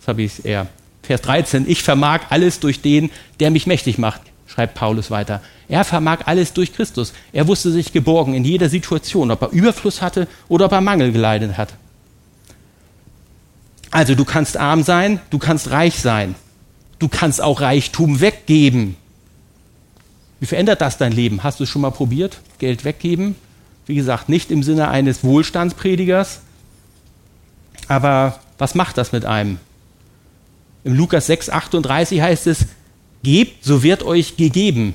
das 0.00 0.08
habe 0.08 0.22
ich 0.22 0.44
eher. 0.44 0.66
Vers 1.02 1.22
13, 1.22 1.68
ich 1.68 1.82
vermag 1.82 2.22
alles 2.30 2.60
durch 2.60 2.80
den, 2.80 3.10
der 3.38 3.50
mich 3.50 3.66
mächtig 3.66 3.98
macht 3.98 4.22
schreibt 4.54 4.74
Paulus 4.74 5.10
weiter. 5.10 5.40
Er 5.68 5.84
vermag 5.84 6.20
alles 6.26 6.52
durch 6.52 6.72
Christus. 6.72 7.12
Er 7.32 7.48
wusste 7.48 7.72
sich 7.72 7.92
geborgen 7.92 8.34
in 8.34 8.44
jeder 8.44 8.68
Situation, 8.68 9.30
ob 9.30 9.42
er 9.42 9.50
Überfluss 9.50 10.02
hatte 10.02 10.28
oder 10.48 10.66
ob 10.66 10.72
er 10.72 10.80
Mangel 10.80 11.12
geleidet 11.12 11.56
hat. 11.56 11.74
Also 13.90 14.14
du 14.14 14.24
kannst 14.24 14.56
arm 14.56 14.82
sein, 14.82 15.20
du 15.30 15.38
kannst 15.38 15.70
reich 15.70 15.98
sein. 15.98 16.34
Du 17.04 17.10
kannst 17.10 17.42
auch 17.42 17.60
Reichtum 17.60 18.22
weggeben. 18.22 18.96
Wie 20.40 20.46
verändert 20.46 20.80
das 20.80 20.96
dein 20.96 21.12
Leben? 21.12 21.42
Hast 21.42 21.60
du 21.60 21.64
es 21.64 21.68
schon 21.68 21.82
mal 21.82 21.90
probiert? 21.90 22.40
Geld 22.56 22.86
weggeben? 22.86 23.34
Wie 23.84 23.94
gesagt, 23.94 24.30
nicht 24.30 24.50
im 24.50 24.62
Sinne 24.62 24.88
eines 24.88 25.22
Wohlstandspredigers. 25.22 26.40
Aber 27.88 28.40
was 28.56 28.74
macht 28.74 28.96
das 28.96 29.12
mit 29.12 29.26
einem? 29.26 29.58
Im 30.82 30.94
Lukas 30.94 31.26
6, 31.26 31.50
38 31.50 32.22
heißt 32.22 32.46
es, 32.46 32.64
Gebt, 33.22 33.62
so 33.62 33.82
wird 33.82 34.02
euch 34.02 34.38
gegeben. 34.38 34.94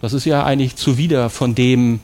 Das 0.00 0.14
ist 0.14 0.24
ja 0.24 0.42
eigentlich 0.42 0.76
zuwider 0.76 1.28
von 1.28 1.54
dem, 1.54 2.00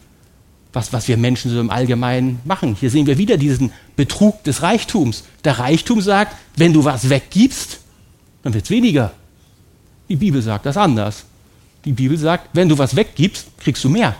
was, 0.74 0.92
was 0.92 1.08
wir 1.08 1.16
Menschen 1.16 1.50
so 1.50 1.58
im 1.58 1.70
Allgemeinen 1.70 2.40
machen. 2.44 2.76
Hier 2.78 2.90
sehen 2.90 3.06
wir 3.06 3.16
wieder 3.16 3.38
diesen 3.38 3.72
Betrug 3.96 4.44
des 4.44 4.60
Reichtums. 4.60 5.24
Der 5.42 5.58
Reichtum 5.58 6.02
sagt, 6.02 6.36
wenn 6.56 6.74
du 6.74 6.84
was 6.84 7.08
weggibst, 7.08 7.80
dann 8.44 8.54
wird 8.54 8.64
es 8.64 8.70
weniger. 8.70 9.12
Die 10.08 10.16
Bibel 10.16 10.40
sagt 10.40 10.66
das 10.66 10.76
anders. 10.76 11.24
Die 11.84 11.92
Bibel 11.92 12.16
sagt, 12.16 12.50
wenn 12.52 12.68
du 12.68 12.78
was 12.78 12.94
weggibst, 12.94 13.48
kriegst 13.58 13.82
du 13.82 13.88
mehr. 13.88 14.14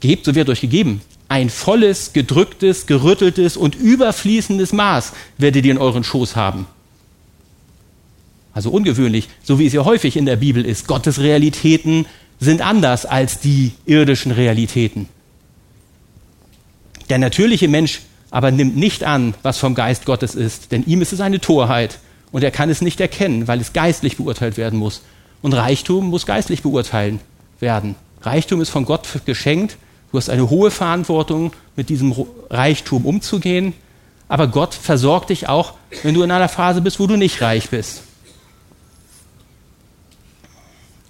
Gebt, 0.00 0.24
so 0.24 0.34
wird 0.34 0.48
euch 0.48 0.62
gegeben. 0.62 1.02
Ein 1.28 1.50
volles, 1.50 2.14
gedrücktes, 2.14 2.86
gerütteltes 2.86 3.58
und 3.58 3.74
überfließendes 3.74 4.72
Maß 4.72 5.12
werdet 5.36 5.66
ihr 5.66 5.72
in 5.72 5.78
euren 5.78 6.04
Schoß 6.04 6.34
haben 6.34 6.66
also 8.58 8.70
ungewöhnlich, 8.70 9.28
so 9.44 9.60
wie 9.60 9.66
es 9.66 9.72
ja 9.72 9.84
häufig 9.84 10.16
in 10.16 10.26
der 10.26 10.34
Bibel 10.34 10.66
ist. 10.66 10.88
Gottes 10.88 11.20
Realitäten 11.20 12.06
sind 12.40 12.60
anders 12.60 13.06
als 13.06 13.38
die 13.38 13.70
irdischen 13.86 14.32
Realitäten. 14.32 15.08
Der 17.08 17.18
natürliche 17.18 17.68
Mensch 17.68 18.00
aber 18.32 18.50
nimmt 18.50 18.76
nicht 18.76 19.04
an, 19.04 19.34
was 19.44 19.58
vom 19.58 19.76
Geist 19.76 20.06
Gottes 20.06 20.34
ist, 20.34 20.72
denn 20.72 20.84
ihm 20.86 21.00
ist 21.00 21.12
es 21.12 21.20
eine 21.20 21.40
Torheit 21.40 22.00
und 22.32 22.44
er 22.44 22.50
kann 22.50 22.70
es 22.70 22.80
nicht 22.80 23.00
erkennen, 23.00 23.48
weil 23.48 23.60
es 23.60 23.72
geistlich 23.72 24.16
beurteilt 24.16 24.56
werden 24.56 24.78
muss. 24.78 25.02
Und 25.40 25.54
Reichtum 25.54 26.08
muss 26.08 26.26
geistlich 26.26 26.62
beurteilen 26.62 27.20
werden. 27.60 27.94
Reichtum 28.22 28.60
ist 28.60 28.70
von 28.70 28.84
Gott 28.84 29.06
geschenkt. 29.24 29.76
Du 30.10 30.18
hast 30.18 30.30
eine 30.30 30.50
hohe 30.50 30.70
Verantwortung, 30.70 31.52
mit 31.76 31.88
diesem 31.88 32.14
Reichtum 32.50 33.04
umzugehen. 33.06 33.74
Aber 34.28 34.48
Gott 34.48 34.74
versorgt 34.74 35.30
dich 35.30 35.48
auch, 35.48 35.74
wenn 36.02 36.14
du 36.14 36.22
in 36.22 36.30
einer 36.30 36.48
Phase 36.48 36.80
bist, 36.80 37.00
wo 37.00 37.06
du 37.06 37.16
nicht 37.16 37.40
reich 37.40 37.70
bist. 37.70 38.02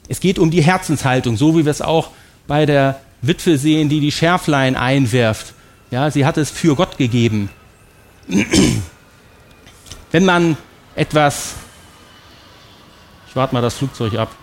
Es 0.08 0.20
geht 0.20 0.38
um 0.38 0.50
die 0.50 0.62
Herzenshaltung, 0.62 1.36
so 1.36 1.56
wie 1.56 1.64
wir 1.64 1.70
es 1.70 1.82
auch 1.82 2.10
bei 2.46 2.64
der 2.64 3.00
Witwe 3.20 3.58
sehen, 3.58 3.88
die 3.88 4.00
die 4.00 4.12
Schärflein 4.12 4.76
einwirft. 4.76 5.54
Ja, 5.90 6.10
sie 6.10 6.24
hat 6.24 6.36
es 6.38 6.50
für 6.50 6.76
Gott 6.76 6.96
gegeben. 6.96 7.50
Wenn 10.10 10.24
man 10.24 10.56
etwas, 10.98 11.54
ich 13.28 13.36
warte 13.36 13.54
mal 13.54 13.62
das 13.62 13.74
Flugzeug 13.74 14.14
ab. 14.14 14.34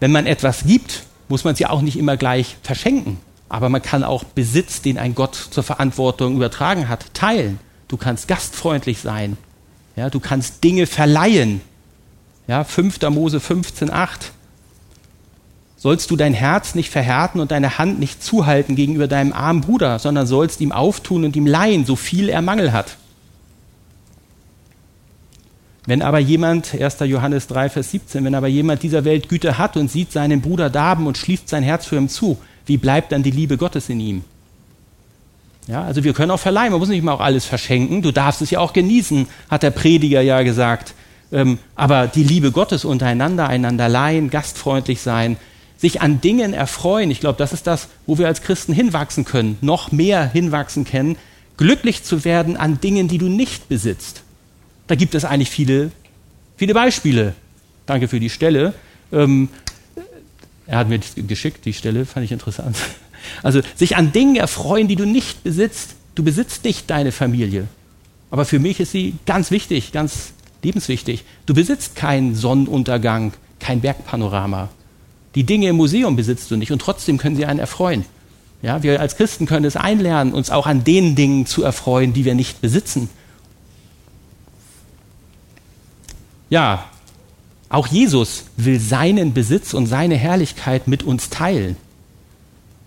Wenn 0.00 0.12
man 0.12 0.26
etwas 0.26 0.64
gibt, 0.64 1.04
muss 1.28 1.44
man 1.44 1.54
es 1.54 1.60
ja 1.60 1.70
auch 1.70 1.80
nicht 1.80 1.96
immer 1.96 2.16
gleich 2.16 2.56
verschenken. 2.62 3.18
Aber 3.48 3.68
man 3.68 3.82
kann 3.82 4.04
auch 4.04 4.24
Besitz, 4.24 4.82
den 4.82 4.98
ein 4.98 5.14
Gott 5.14 5.34
zur 5.34 5.62
Verantwortung 5.62 6.36
übertragen 6.36 6.88
hat, 6.88 7.14
teilen. 7.14 7.58
du 7.88 7.96
kannst 7.96 8.28
gastfreundlich 8.28 9.00
sein, 9.00 9.38
ja, 9.96 10.10
du 10.10 10.20
kannst 10.20 10.62
Dinge 10.62 10.86
verleihen. 10.86 11.60
Ja, 12.46 12.64
5. 12.64 13.00
Mose 13.10 13.40
15, 13.40 13.90
8. 13.90 14.32
Sollst 15.78 16.10
du 16.10 16.16
dein 16.16 16.34
Herz 16.34 16.74
nicht 16.74 16.90
verhärten 16.90 17.38
und 17.38 17.52
deine 17.52 17.78
Hand 17.78 18.00
nicht 18.00 18.22
zuhalten 18.22 18.74
gegenüber 18.74 19.06
deinem 19.06 19.32
armen 19.32 19.60
Bruder, 19.60 20.00
sondern 20.00 20.26
sollst 20.26 20.60
ihm 20.60 20.72
auftun 20.72 21.24
und 21.24 21.36
ihm 21.36 21.46
leihen, 21.46 21.86
so 21.86 21.94
viel 21.94 22.28
er 22.28 22.42
Mangel 22.42 22.72
hat. 22.72 22.96
Wenn 25.86 26.02
aber 26.02 26.18
jemand, 26.18 26.74
1. 26.74 26.98
Johannes 27.00 27.46
3, 27.46 27.70
Vers 27.70 27.92
17, 27.92 28.24
wenn 28.24 28.34
aber 28.34 28.48
jemand 28.48 28.82
dieser 28.82 29.04
Welt 29.04 29.28
Güte 29.28 29.56
hat 29.56 29.76
und 29.76 29.90
sieht 29.90 30.12
seinen 30.12 30.42
Bruder 30.42 30.68
darben 30.68 31.06
und 31.06 31.16
schließt 31.16 31.48
sein 31.48 31.62
Herz 31.62 31.86
für 31.86 31.96
ihn 31.96 32.08
zu, 32.10 32.36
wie 32.66 32.76
bleibt 32.76 33.12
dann 33.12 33.22
die 33.22 33.30
Liebe 33.30 33.56
Gottes 33.56 33.88
in 33.88 34.00
ihm? 34.00 34.24
Ja, 35.68 35.84
also 35.84 36.02
wir 36.02 36.12
können 36.12 36.30
auch 36.30 36.40
verleihen, 36.40 36.72
man 36.72 36.80
muss 36.80 36.88
nicht 36.88 37.04
mal 37.04 37.12
auch 37.12 37.20
alles 37.20 37.44
verschenken, 37.44 38.02
du 38.02 38.10
darfst 38.10 38.42
es 38.42 38.50
ja 38.50 38.58
auch 38.58 38.72
genießen, 38.72 39.28
hat 39.48 39.62
der 39.62 39.70
Prediger 39.70 40.20
ja 40.22 40.42
gesagt. 40.42 40.92
Ähm, 41.30 41.58
aber 41.74 42.06
die 42.06 42.24
Liebe 42.24 42.52
Gottes 42.52 42.84
untereinander, 42.84 43.48
einander 43.48 43.88
leihen, 43.88 44.28
gastfreundlich 44.28 45.00
sein, 45.00 45.36
sich 45.78 46.02
an 46.02 46.20
Dingen 46.20 46.52
erfreuen, 46.52 47.10
ich 47.10 47.20
glaube, 47.20 47.38
das 47.38 47.52
ist 47.52 47.66
das, 47.66 47.88
wo 48.06 48.18
wir 48.18 48.26
als 48.26 48.42
Christen 48.42 48.72
hinwachsen 48.72 49.24
können, 49.24 49.56
noch 49.60 49.92
mehr 49.92 50.28
hinwachsen 50.28 50.84
können, 50.84 51.16
glücklich 51.56 52.02
zu 52.02 52.24
werden 52.24 52.56
an 52.56 52.80
Dingen, 52.80 53.08
die 53.08 53.18
du 53.18 53.28
nicht 53.28 53.68
besitzt. 53.68 54.22
Da 54.88 54.96
gibt 54.96 55.14
es 55.14 55.24
eigentlich 55.24 55.50
viele, 55.50 55.92
viele 56.56 56.74
Beispiele. 56.74 57.34
Danke 57.86 58.08
für 58.08 58.20
die 58.20 58.30
Stelle. 58.30 58.74
Ähm, 59.12 59.48
er 60.66 60.78
hat 60.78 60.88
mir 60.88 61.00
geschickt, 61.16 61.64
die 61.64 61.72
Stelle, 61.72 62.04
fand 62.04 62.24
ich 62.24 62.32
interessant. 62.32 62.76
Also 63.42 63.60
sich 63.74 63.96
an 63.96 64.12
Dingen 64.12 64.36
erfreuen, 64.36 64.86
die 64.86 64.94
du 64.94 65.04
nicht 65.04 65.42
besitzt. 65.42 65.96
Du 66.14 66.22
besitzt 66.22 66.64
nicht 66.64 66.88
deine 66.88 67.10
Familie. 67.10 67.66
Aber 68.30 68.44
für 68.44 68.60
mich 68.60 68.78
ist 68.78 68.92
sie 68.92 69.14
ganz 69.26 69.50
wichtig, 69.50 69.90
ganz 69.90 70.32
lebenswichtig. 70.62 71.24
Du 71.44 71.52
besitzt 71.52 71.96
keinen 71.96 72.36
Sonnenuntergang, 72.36 73.32
kein 73.58 73.80
Bergpanorama. 73.80 74.70
Die 75.34 75.44
Dinge 75.44 75.68
im 75.68 75.76
Museum 75.76 76.16
besitzt 76.16 76.50
du 76.50 76.56
nicht 76.56 76.72
und 76.72 76.80
trotzdem 76.80 77.18
können 77.18 77.36
sie 77.36 77.46
einen 77.46 77.60
erfreuen. 77.60 78.04
Ja, 78.62 78.82
wir 78.82 79.00
als 79.00 79.16
Christen 79.16 79.46
können 79.46 79.64
es 79.64 79.76
einlernen, 79.76 80.34
uns 80.34 80.50
auch 80.50 80.66
an 80.66 80.82
den 80.82 81.14
Dingen 81.14 81.46
zu 81.46 81.62
erfreuen, 81.62 82.12
die 82.12 82.24
wir 82.24 82.34
nicht 82.34 82.60
besitzen. 82.60 83.08
Ja, 86.50 86.86
auch 87.68 87.86
Jesus 87.86 88.44
will 88.56 88.80
seinen 88.80 89.34
Besitz 89.34 89.74
und 89.74 89.86
seine 89.86 90.16
Herrlichkeit 90.16 90.88
mit 90.88 91.02
uns 91.02 91.28
teilen. 91.28 91.76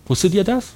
Wusstet 0.08 0.34
ihr 0.34 0.44
das? 0.44 0.74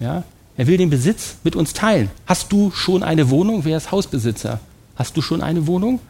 Ja, 0.00 0.24
er 0.56 0.66
will 0.66 0.78
den 0.78 0.90
Besitz 0.90 1.36
mit 1.44 1.54
uns 1.54 1.74
teilen. 1.74 2.10
Hast 2.26 2.50
du 2.50 2.70
schon 2.70 3.02
eine 3.02 3.30
Wohnung? 3.30 3.64
Wer 3.64 3.76
ist 3.76 3.92
Hausbesitzer? 3.92 4.58
Hast 4.96 5.16
du 5.16 5.22
schon 5.22 5.42
eine 5.42 5.66
Wohnung? 5.66 6.00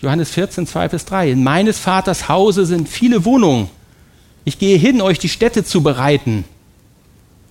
Johannes 0.00 0.30
14, 0.30 0.66
2 0.66 0.88
bis 0.88 1.04
3. 1.06 1.30
In 1.30 1.42
meines 1.42 1.78
Vaters 1.78 2.28
Hause 2.28 2.66
sind 2.66 2.88
viele 2.88 3.24
Wohnungen. 3.24 3.70
Ich 4.44 4.58
gehe 4.58 4.78
hin, 4.78 5.00
euch 5.00 5.18
die 5.18 5.28
Städte 5.28 5.64
zu 5.64 5.82
bereiten. 5.82 6.44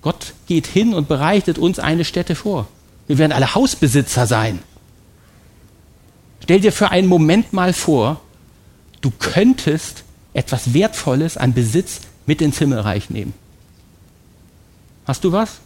Gott 0.01 0.33
geht 0.47 0.67
hin 0.67 0.93
und 0.93 1.07
bereitet 1.07 1.57
uns 1.57 1.79
eine 1.79 2.05
Stätte 2.05 2.35
vor. 2.35 2.67
Wir 3.07 3.17
werden 3.17 3.31
alle 3.31 3.55
Hausbesitzer 3.55 4.27
sein. 4.27 4.59
Stell 6.43 6.59
dir 6.59 6.71
für 6.71 6.91
einen 6.91 7.07
Moment 7.07 7.53
mal 7.53 7.73
vor, 7.73 8.21
du 9.01 9.09
könntest 9.09 10.03
etwas 10.33 10.73
Wertvolles 10.73 11.37
an 11.37 11.53
Besitz 11.53 12.01
mit 12.27 12.41
ins 12.41 12.59
Himmelreich 12.59 13.09
nehmen. 13.09 13.33
Hast 15.05 15.23
du 15.23 15.31
was 15.31 15.59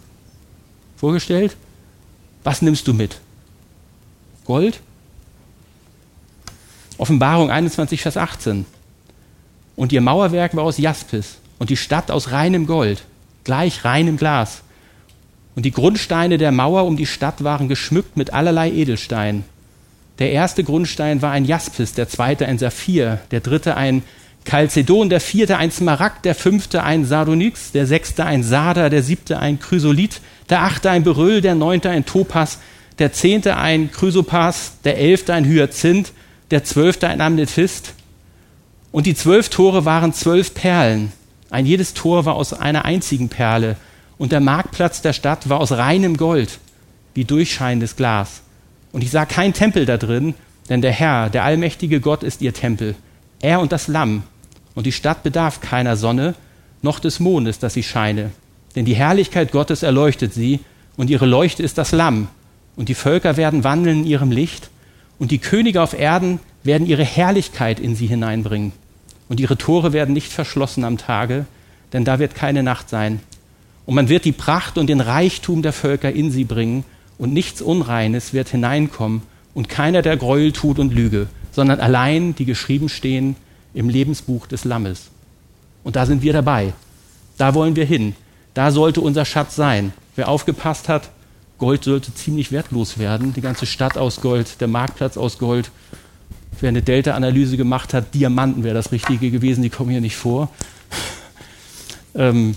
vorgestellt? 0.97 1.55
Was 2.43 2.61
nimmst 2.61 2.87
du 2.87 2.93
mit? 2.93 3.19
Gold? 4.45 4.79
Offenbarung 6.99 7.49
21, 7.49 8.01
Vers 8.01 8.17
18. 8.17 8.65
Und 9.77 9.93
ihr 9.93 10.01
Mauerwerk 10.01 10.53
war 10.57 10.65
aus 10.65 10.77
Jaspis 10.77 11.37
und 11.57 11.69
die 11.69 11.77
Stadt 11.77 12.11
aus 12.11 12.31
reinem 12.31 12.67
Gold, 12.67 13.03
gleich 13.45 13.85
reinem 13.85 14.17
Glas. 14.17 14.63
Und 15.55 15.63
die 15.63 15.71
Grundsteine 15.71 16.37
der 16.37 16.51
Mauer 16.51 16.83
um 16.83 16.97
die 16.97 17.05
Stadt 17.05 17.41
waren 17.41 17.69
geschmückt 17.69 18.17
mit 18.17 18.33
allerlei 18.33 18.69
Edelsteinen. 18.69 19.45
Der 20.19 20.33
erste 20.33 20.65
Grundstein 20.65 21.21
war 21.21 21.31
ein 21.31 21.45
Jaspis, 21.45 21.93
der 21.93 22.09
zweite 22.09 22.45
ein 22.45 22.57
Saphir, 22.57 23.21
der 23.31 23.39
dritte 23.39 23.77
ein 23.77 24.03
Chalcedon, 24.43 25.09
der 25.09 25.21
vierte 25.21 25.55
ein 25.55 25.71
Smaragd, 25.71 26.25
der 26.25 26.35
fünfte 26.35 26.83
ein 26.83 27.05
Sardonyx, 27.05 27.71
der 27.71 27.87
sechste 27.87 28.25
ein 28.25 28.43
Sarder, 28.43 28.89
der 28.89 29.03
siebte 29.03 29.39
ein 29.39 29.59
Chrysolit, 29.59 30.19
der 30.49 30.63
achte 30.63 30.89
ein 30.89 31.05
Beryl, 31.05 31.39
der 31.39 31.55
neunte 31.55 31.89
ein 31.89 32.05
Topas, 32.05 32.59
der 32.99 33.13
zehnte 33.13 33.55
ein 33.55 33.89
Chrysopas, 33.89 34.73
der 34.83 34.97
elfte 34.97 35.33
ein 35.33 35.45
Hyazinth, 35.45 36.11
der 36.51 36.63
zwölfte 36.63 37.07
ein 37.07 37.21
Amethyst. 37.21 37.93
Und 38.91 39.05
die 39.05 39.15
zwölf 39.15 39.49
Tore 39.49 39.85
waren 39.85 40.13
zwölf 40.13 40.53
Perlen. 40.53 41.11
Ein 41.49 41.65
jedes 41.65 41.93
Tor 41.93 42.25
war 42.25 42.35
aus 42.35 42.53
einer 42.53 42.85
einzigen 42.85 43.29
Perle. 43.29 43.75
Und 44.17 44.31
der 44.31 44.39
Marktplatz 44.39 45.01
der 45.01 45.13
Stadt 45.13 45.49
war 45.49 45.59
aus 45.59 45.71
reinem 45.71 46.17
Gold, 46.17 46.59
wie 47.13 47.23
durchscheinendes 47.23 47.95
Glas. 47.95 48.41
Und 48.91 49.03
ich 49.03 49.11
sah 49.11 49.25
kein 49.25 49.53
Tempel 49.53 49.85
da 49.85 49.97
drin, 49.97 50.33
denn 50.69 50.81
der 50.81 50.91
Herr, 50.91 51.29
der 51.29 51.43
allmächtige 51.43 51.99
Gott, 51.99 52.23
ist 52.23 52.41
ihr 52.41 52.53
Tempel. 52.53 52.95
Er 53.41 53.59
und 53.59 53.71
das 53.71 53.87
Lamm. 53.87 54.23
Und 54.75 54.85
die 54.85 54.91
Stadt 54.91 55.23
bedarf 55.23 55.61
keiner 55.61 55.95
Sonne, 55.95 56.35
noch 56.81 56.99
des 56.99 57.19
Mondes, 57.19 57.59
dass 57.59 57.73
sie 57.73 57.83
scheine. 57.83 58.31
Denn 58.75 58.85
die 58.85 58.95
Herrlichkeit 58.95 59.51
Gottes 59.51 59.83
erleuchtet 59.83 60.33
sie, 60.33 60.59
und 60.97 61.09
ihre 61.09 61.25
Leuchte 61.25 61.63
ist 61.63 61.77
das 61.77 61.91
Lamm. 61.91 62.27
Und 62.75 62.89
die 62.89 62.95
Völker 62.95 63.37
werden 63.37 63.63
wandeln 63.63 63.99
in 63.99 64.05
ihrem 64.05 64.31
Licht, 64.31 64.69
und 65.19 65.31
die 65.31 65.37
Könige 65.37 65.81
auf 65.81 65.93
Erden 65.93 66.39
werden 66.63 66.87
ihre 66.87 67.03
Herrlichkeit 67.03 67.79
in 67.79 67.95
sie 67.95 68.07
hineinbringen. 68.07 68.71
Und 69.27 69.39
ihre 69.39 69.57
Tore 69.57 69.93
werden 69.93 70.13
nicht 70.13 70.31
verschlossen 70.31 70.83
am 70.83 70.97
Tage, 70.97 71.45
denn 71.93 72.05
da 72.05 72.17
wird 72.19 72.33
keine 72.35 72.63
Nacht 72.63 72.89
sein. 72.89 73.19
Und 73.85 73.95
man 73.95 74.09
wird 74.09 74.25
die 74.25 74.31
Pracht 74.31 74.77
und 74.77 74.87
den 74.87 75.01
Reichtum 75.01 75.61
der 75.61 75.73
Völker 75.73 76.11
in 76.11 76.31
sie 76.31 76.45
bringen, 76.45 76.83
und 77.17 77.33
nichts 77.33 77.61
Unreines 77.61 78.33
wird 78.33 78.49
hineinkommen, 78.49 79.21
und 79.53 79.67
keiner, 79.67 80.01
der 80.01 80.15
Gräuel 80.15 80.53
tut 80.53 80.79
und 80.79 80.93
Lüge, 80.93 81.27
sondern 81.51 81.79
allein 81.79 82.33
die 82.35 82.45
geschrieben 82.45 82.87
stehen 82.87 83.35
im 83.73 83.89
Lebensbuch 83.89 84.47
des 84.47 84.63
Lammes. 84.63 85.09
Und 85.83 85.95
da 85.95 86.05
sind 86.05 86.21
wir 86.21 86.33
dabei. 86.33 86.73
Da 87.37 87.53
wollen 87.53 87.75
wir 87.75 87.85
hin. 87.85 88.15
Da 88.53 88.71
sollte 88.71 89.01
unser 89.01 89.25
Schatz 89.25 89.55
sein. 89.55 89.91
Wer 90.15 90.29
aufgepasst 90.29 90.87
hat, 90.87 91.09
Gold 91.59 91.83
sollte 91.83 92.13
ziemlich 92.13 92.51
wertlos 92.51 92.97
werden. 92.97 93.33
Die 93.33 93.41
ganze 93.41 93.65
Stadt 93.65 93.97
aus 93.97 94.21
Gold, 94.21 94.61
der 94.61 94.67
Marktplatz 94.67 95.17
aus 95.17 95.37
Gold. 95.37 95.69
Wer 96.59 96.69
eine 96.69 96.81
Delta-Analyse 96.81 97.57
gemacht 97.57 97.93
hat, 97.93 98.13
Diamanten 98.13 98.63
wäre 98.63 98.73
das 98.73 98.91
Richtige 98.91 99.29
gewesen, 99.29 99.61
die 99.61 99.69
kommen 99.69 99.91
hier 99.91 100.01
nicht 100.01 100.15
vor. 100.15 100.49
ähm, 102.15 102.55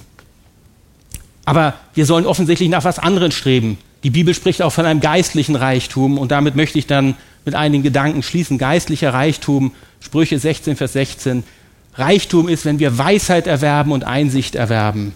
aber 1.45 1.75
wir 1.95 2.07
sollen 2.07 2.27
offensichtlich 2.27 2.69
nach 2.69 2.85
was 2.85 2.99
anderem 2.99 3.33
streben. 3.33 3.77
Die 4.05 4.11
Bibel 4.11 4.35
spricht 4.35 4.63
auch 4.63 4.73
von 4.73 4.87
einem 4.87 5.01
geistlichen 5.01 5.57
Reichtum 5.57 6.19
und 6.19 6.33
damit 6.33 6.57
möchte 6.57 6.79
ich 6.79 6.87
dann 6.87 7.17
mit 7.45 7.55
einigen 7.55 7.83
Gedanken 7.83 8.23
schließen. 8.23 8.59
Geistlicher 8.59 9.13
Reichtum, 9.13 9.73
Sprüche 10.01 10.39
16, 10.39 10.77
Vers 10.77 10.93
16. 10.95 11.45
Reichtum 11.95 12.49
ist, 12.49 12.65
wenn 12.65 12.79
wir 12.79 12.99
Weisheit 12.99 13.47
erwerben 13.47 13.93
und 13.93 14.05
Einsicht 14.05 14.55
erwerben, 14.55 15.13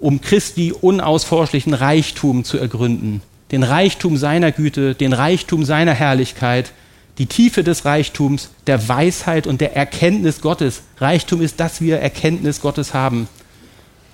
um 0.00 0.20
Christi 0.20 0.72
unausforschlichen 0.72 1.74
Reichtum 1.74 2.42
zu 2.42 2.58
ergründen. 2.58 3.22
Den 3.52 3.62
Reichtum 3.62 4.16
seiner 4.16 4.50
Güte, 4.50 4.94
den 4.94 5.12
Reichtum 5.12 5.64
seiner 5.64 5.92
Herrlichkeit, 5.92 6.72
die 7.18 7.26
Tiefe 7.26 7.62
des 7.62 7.84
Reichtums, 7.84 8.50
der 8.66 8.88
Weisheit 8.88 9.46
und 9.46 9.60
der 9.60 9.76
Erkenntnis 9.76 10.40
Gottes. 10.40 10.82
Reichtum 10.98 11.42
ist, 11.42 11.60
dass 11.60 11.80
wir 11.80 11.98
Erkenntnis 11.98 12.62
Gottes 12.62 12.94
haben. 12.94 13.28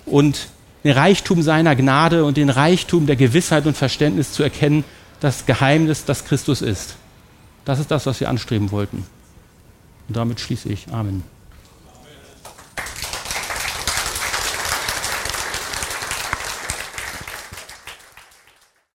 Und 0.07 0.49
den 0.83 0.93
Reichtum 0.93 1.43
seiner 1.43 1.76
Gnade 1.76 2.24
und 2.24 2.37
den 2.37 2.51
Reichtum 2.51 3.07
der 3.07 3.16
Gewissheit 3.16 3.66
und 3.66 3.76
Verständnis 3.76 4.32
zu 4.32 4.43
erkennen, 4.43 4.84
das 5.20 5.47
Geheimnis, 5.47 6.05
das 6.05 6.24
Christus 6.24 6.62
ist. 6.62 6.97
Das 7.64 7.78
ist 7.78 7.91
das, 7.91 8.07
was 8.07 8.20
wir 8.20 8.28
anstreben 8.28 8.70
wollten. 8.72 9.07
Und 10.09 10.16
damit 10.16 10.41
schließe 10.41 10.68
ich. 10.68 10.89
Amen. 10.93 11.36